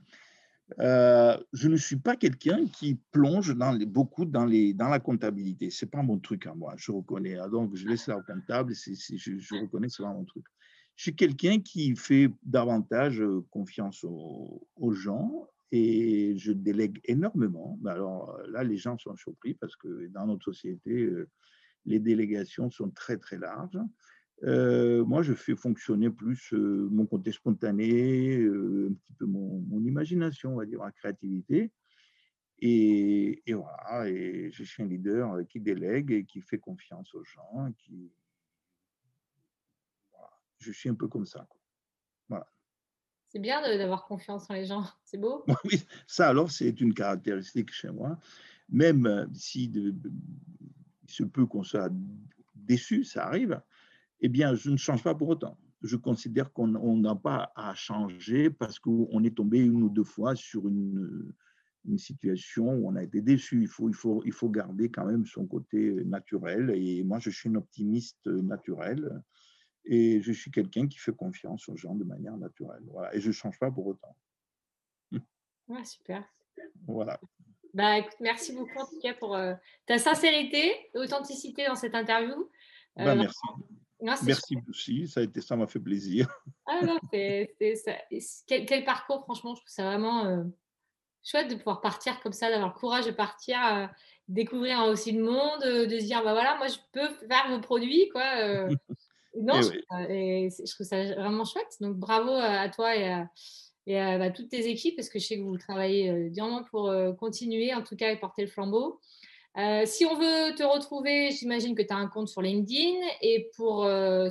Euh, 0.79 1.37
je 1.51 1.67
ne 1.67 1.75
suis 1.75 1.97
pas 1.97 2.15
quelqu'un 2.15 2.65
qui 2.67 2.95
plonge 3.11 3.53
dans 3.55 3.71
les, 3.71 3.85
beaucoup 3.85 4.23
dans, 4.23 4.45
les, 4.45 4.73
dans 4.73 4.87
la 4.87 4.99
comptabilité. 4.99 5.69
Ce 5.69 5.83
n'est 5.83 5.91
pas 5.91 6.01
mon 6.01 6.19
truc 6.19 6.47
à 6.47 6.55
moi, 6.55 6.73
je 6.77 6.93
reconnais. 6.93 7.37
Ah, 7.37 7.49
donc, 7.49 7.75
je 7.75 7.85
laisse 7.85 8.03
ça 8.03 8.17
au 8.17 8.23
comptable, 8.23 8.73
je, 8.73 9.17
je, 9.17 9.61
reconnais, 9.61 9.89
c'est 9.89 10.03
pas 10.03 10.13
mon 10.13 10.23
truc. 10.23 10.45
Je 10.95 11.03
suis 11.03 11.15
quelqu'un 11.15 11.59
qui 11.59 11.95
fait 11.95 12.29
davantage 12.43 13.21
euh, 13.21 13.43
confiance 13.49 14.03
aux, 14.03 14.93
gens 14.93 15.47
et 15.71 16.37
je 16.37 16.51
délègue 16.51 16.99
énormément. 17.05 17.79
Alors 17.85 18.37
là, 18.47 18.63
les 18.63 18.77
gens 18.77 18.97
sont 18.97 19.15
surpris 19.15 19.55
parce 19.55 19.75
que 19.75 20.07
dans 20.07 20.27
notre 20.27 20.45
société, 20.45 20.91
euh, 20.91 21.27
les 21.85 21.99
délégations 21.99 22.69
sont 22.69 22.91
très, 22.91 23.17
très 23.17 23.37
larges. 23.37 23.79
Euh, 24.43 25.05
moi, 25.05 25.21
je 25.21 25.33
fais 25.33 25.55
fonctionner 25.55 26.09
plus 26.09 26.53
euh, 26.53 26.87
mon 26.91 27.05
côté 27.05 27.31
spontané, 27.31 28.37
euh, 28.37 28.89
un 28.89 28.93
petit 28.93 29.13
peu 29.13 29.25
mon, 29.25 29.83
imagination, 29.85 30.53
on 30.53 30.57
va 30.57 30.65
dire, 30.65 30.79
ma 30.79 30.91
créativité. 30.91 31.71
Et, 32.59 33.43
voilà, 33.47 34.09
et 34.09 34.49
je 34.51 34.63
suis 34.63 34.83
un 34.83 34.85
leader 34.85 35.45
qui 35.49 35.59
délègue 35.59 36.11
et 36.11 36.23
qui 36.23 36.41
fait 36.41 36.59
confiance 36.59 37.13
aux 37.13 37.23
gens. 37.23 37.69
Je 40.63 40.71
suis 40.71 40.89
un 40.89 40.95
peu 40.95 41.07
comme 41.07 41.25
ça. 41.25 41.47
Voilà. 42.29 42.47
C'est 43.27 43.39
bien 43.39 43.61
d'avoir 43.61 44.05
confiance 44.05 44.49
en 44.49 44.53
les 44.53 44.65
gens, 44.65 44.85
c'est 45.03 45.17
beau. 45.17 45.43
oui, 45.65 45.83
ça 46.07 46.29
alors, 46.29 46.51
c'est 46.51 46.79
une 46.81 46.93
caractéristique 46.93 47.71
chez 47.71 47.89
moi. 47.89 48.17
Même 48.69 49.29
si 49.33 49.67
de, 49.67 49.93
il 51.03 51.11
se 51.11 51.23
peut 51.23 51.45
qu'on 51.45 51.63
soit 51.63 51.91
déçu, 52.55 53.03
ça 53.03 53.25
arrive 53.25 53.61
eh 54.23 54.29
bien, 54.29 54.55
je 54.55 54.71
ne 54.71 54.77
change 54.77 55.03
pas 55.03 55.13
pour 55.13 55.27
autant. 55.27 55.57
Je 55.81 55.97
considère 55.97 56.53
qu'on 56.53 56.97
n'a 56.97 57.13
pas 57.13 57.51
à 57.57 57.75
changer 57.75 58.49
parce 58.49 58.79
qu'on 58.79 59.23
est 59.23 59.35
tombé 59.35 59.59
une 59.59 59.83
ou 59.83 59.89
deux 59.89 60.05
fois 60.05 60.33
sur 60.33 60.69
une, 60.69 61.33
une 61.85 61.97
situation 61.97 62.73
où 62.73 62.87
on 62.87 62.95
a 62.95 63.03
été 63.03 63.21
déçu. 63.21 63.61
Il 63.61 63.67
faut, 63.67 63.89
il, 63.89 63.95
faut, 63.95 64.23
il 64.25 64.31
faut 64.31 64.49
garder 64.49 64.89
quand 64.89 65.05
même 65.05 65.25
son 65.25 65.45
côté 65.45 66.05
naturel. 66.05 66.71
Et 66.73 67.03
moi, 67.03 67.19
je 67.19 67.29
suis 67.29 67.49
un 67.49 67.55
optimiste 67.55 68.27
naturel. 68.27 69.21
Et 69.85 70.21
je 70.21 70.31
suis 70.31 70.51
quelqu'un 70.51 70.87
qui 70.87 70.97
fait 70.97 71.15
confiance 71.15 71.67
aux 71.69 71.75
gens 71.75 71.95
de 71.95 72.03
manière 72.03 72.37
naturelle. 72.37 72.83
Voilà. 72.87 73.13
Et 73.15 73.19
je 73.19 73.27
ne 73.27 73.33
change 73.33 73.59
pas 73.59 73.71
pour 73.71 73.87
autant. 73.87 74.15
Ouais, 75.67 75.83
super. 75.85 76.23
Voilà. 76.87 77.19
Bah, 77.73 77.97
écoute, 77.97 78.15
merci 78.19 78.53
beaucoup 78.53 78.79
en 78.79 78.85
tout 78.85 78.99
cas 79.01 79.13
pour 79.15 79.35
euh, 79.35 79.53
ta 79.85 79.97
sincérité, 79.97 80.71
authenticité 80.93 81.65
dans 81.65 81.75
cette 81.75 81.95
interview. 81.95 82.49
Bah, 82.95 83.13
euh, 83.13 83.15
merci. 83.15 83.39
Merci 84.03 84.57
aussi, 84.69 85.07
ça 85.07 85.21
a 85.21 85.23
été, 85.23 85.39
ça 85.39 85.55
m'a 85.55 85.65
fait 85.65 85.79
plaisir. 85.79 86.27
Ah 86.65 86.81
non, 86.85 86.97
c'est, 87.11 87.55
quel, 88.47 88.83
parcours, 88.83 89.23
franchement, 89.23 89.55
je 89.55 89.61
trouve 89.61 89.71
ça 89.71 89.85
vraiment 89.85 90.25
euh, 90.25 90.43
chouette 91.23 91.49
de 91.49 91.55
pouvoir 91.55 91.79
partir 91.79 92.19
comme 92.19 92.33
ça, 92.33 92.49
d'avoir 92.49 92.73
le 92.73 92.77
courage 92.77 93.05
de 93.05 93.11
partir, 93.11 93.57
euh, 93.65 93.87
découvrir 94.27 94.83
aussi 94.83 95.13
le 95.13 95.23
monde, 95.23 95.61
de 95.61 95.99
se 95.99 96.03
dire, 96.03 96.21
bah 96.21 96.33
voilà, 96.33 96.57
moi 96.57 96.67
je 96.67 96.77
peux 96.91 97.07
faire 97.27 97.49
vos 97.49 97.61
produits, 97.61 98.09
quoi. 98.09 98.67
non, 99.39 99.61
je, 99.61 99.71
je, 99.71 100.73
trouve 100.73 100.87
ça 100.87 101.03
vraiment 101.15 101.45
chouette. 101.45 101.77
Donc 101.81 101.97
bravo 101.97 102.31
à 102.31 102.69
toi 102.69 102.95
et 102.95 103.09
à, 103.09 103.29
et 103.87 103.99
à 103.99 104.17
bah, 104.17 104.29
toutes 104.31 104.49
tes 104.49 104.67
équipes, 104.67 104.95
parce 104.95 105.09
que 105.09 105.19
je 105.19 105.25
sais 105.25 105.37
que 105.37 105.43
vous 105.43 105.57
travaillez 105.57 106.29
durement 106.29 106.63
pour 106.63 106.93
continuer, 107.19 107.73
en 107.73 107.83
tout 107.83 107.95
cas, 107.95 108.11
et 108.11 108.17
porter 108.17 108.43
le 108.43 108.47
flambeau. 108.47 108.99
Euh, 109.55 109.83
si 109.85 110.05
on 110.05 110.15
veut 110.15 110.55
te 110.55 110.63
retrouver, 110.63 111.31
j'imagine 111.31 111.75
que 111.75 111.83
tu 111.83 111.93
as 111.93 111.97
un 111.97 112.07
compte 112.07 112.27
sur 112.27 112.41
LinkedIn 112.41 113.05
et 113.21 113.51
pour 113.55 113.85
euh, 113.85 114.27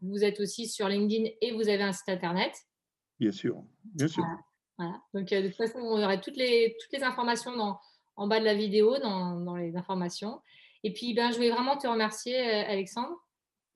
vous 0.00 0.22
êtes 0.22 0.38
aussi 0.38 0.68
sur 0.68 0.88
LinkedIn 0.88 1.28
et 1.40 1.52
vous 1.52 1.68
avez 1.68 1.82
un 1.82 1.92
site 1.92 2.08
internet. 2.08 2.52
Bien 3.18 3.32
sûr, 3.32 3.64
bien 3.82 4.06
sûr. 4.06 4.24
Voilà. 4.78 5.00
Donc 5.12 5.32
euh, 5.32 5.42
de 5.42 5.48
toute 5.48 5.56
façon, 5.56 5.78
on 5.78 6.02
aurait 6.02 6.20
toutes 6.20 6.36
les, 6.36 6.76
toutes 6.80 6.92
les 6.96 7.04
informations 7.04 7.56
dans, 7.56 7.80
en 8.14 8.28
bas 8.28 8.38
de 8.38 8.44
la 8.44 8.54
vidéo, 8.54 8.96
dans, 8.98 9.40
dans 9.40 9.56
les 9.56 9.76
informations. 9.76 10.40
Et 10.84 10.92
puis, 10.92 11.14
ben, 11.14 11.30
je 11.30 11.36
voulais 11.36 11.50
vraiment 11.50 11.76
te 11.76 11.88
remercier, 11.88 12.38
Alexandre. 12.38 13.16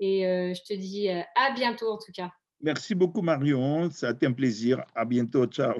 Et 0.01 0.23
je 0.23 0.63
te 0.63 0.75
dis 0.75 1.09
à 1.09 1.53
bientôt 1.55 1.93
en 1.93 1.99
tout 1.99 2.13
cas. 2.13 2.31
Merci 2.61 2.95
beaucoup, 2.95 3.23
Marion. 3.23 3.91
Ça 3.91 4.09
a 4.09 4.11
été 4.11 4.27
un 4.27 4.33
plaisir. 4.33 4.85
À 4.95 5.05
bientôt. 5.05 5.47
Ciao. 5.47 5.75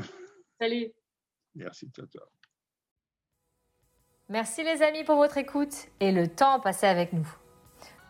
Salut. 0.61 0.93
Merci. 1.55 1.89
Ciao, 1.95 2.07
ciao. 2.07 2.27
Merci 4.29 4.63
les 4.63 4.83
amis 4.83 5.05
pour 5.05 5.17
votre 5.17 5.39
écoute 5.39 5.89
et 6.01 6.13
le 6.13 6.29
temps 6.29 6.61
passé 6.61 6.87
avec 6.87 7.13
nous. 7.13 7.27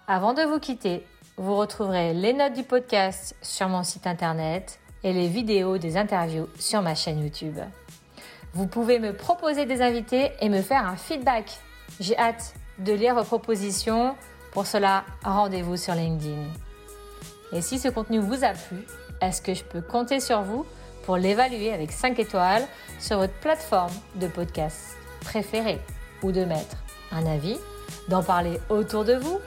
Avant 0.07 0.35
de 0.35 0.42
vous 0.42 0.59
quitter, 0.59 1.05
vous 1.37 1.55
retrouverez 1.55 2.12
les 2.12 2.33
notes 2.33 2.55
du 2.55 2.64
podcast 2.64 3.37
sur 3.40 3.68
mon 3.68 3.85
site 3.85 4.07
internet 4.07 4.81
et 5.05 5.12
les 5.12 5.29
vidéos 5.29 5.79
des 5.79 5.97
interviews 5.97 6.49
sur 6.59 6.83
ma 6.83 6.94
chaîne 6.94 7.23
YouTube. 7.23 7.59
Vous 8.53 8.66
pouvez 8.66 8.99
me 8.99 9.12
proposer 9.12 9.64
des 9.64 9.81
invités 9.81 10.33
et 10.40 10.49
me 10.49 10.61
faire 10.61 10.85
un 10.87 10.97
feedback. 10.97 11.61
J'ai 12.01 12.18
hâte 12.18 12.55
de 12.79 12.92
lire 12.92 13.14
vos 13.14 13.23
propositions. 13.23 14.16
Pour 14.52 14.66
cela, 14.66 15.04
rendez-vous 15.24 15.76
sur 15.76 15.94
LinkedIn. 15.94 16.44
Et 17.52 17.62
si 17.62 17.78
ce 17.78 17.88
contenu 17.88 18.18
vous 18.18 18.44
a 18.44 18.50
plu, 18.50 18.84
est-ce 19.20 19.42
que 19.42 19.54
je 19.54 19.64
peux 19.64 19.80
compter 19.80 20.20
sur 20.20 20.42
vous 20.42 20.66
pour 21.04 21.16
l'évaluer 21.16 21.72
avec 21.72 21.92
5 21.92 22.18
étoiles 22.18 22.66
sur 22.98 23.18
votre 23.18 23.32
plateforme 23.34 23.92
de 24.16 24.26
podcast 24.26 24.96
préférée 25.20 25.80
ou 26.22 26.32
de 26.32 26.44
mettre 26.44 26.76
un 27.12 27.24
avis, 27.26 27.56
d'en 28.08 28.22
parler 28.22 28.61
autour 28.68 29.04
de 29.04 29.14
vous, 29.14 29.40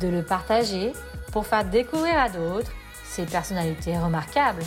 de 0.00 0.08
le 0.08 0.22
partager 0.22 0.92
pour 1.32 1.46
faire 1.46 1.64
découvrir 1.64 2.18
à 2.18 2.28
d'autres 2.28 2.72
ces 3.04 3.24
personnalités 3.26 3.96
remarquables 3.96 4.62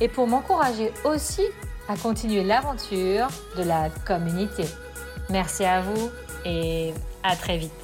et 0.00 0.08
pour 0.08 0.26
m'encourager 0.26 0.92
aussi 1.04 1.42
à 1.88 1.96
continuer 1.96 2.44
l'aventure 2.44 3.26
de 3.56 3.64
la 3.64 3.90
communauté. 4.06 4.64
Merci 5.30 5.64
à 5.64 5.80
vous 5.80 6.10
et 6.44 6.92
à 7.22 7.34
très 7.34 7.58
vite. 7.58 7.81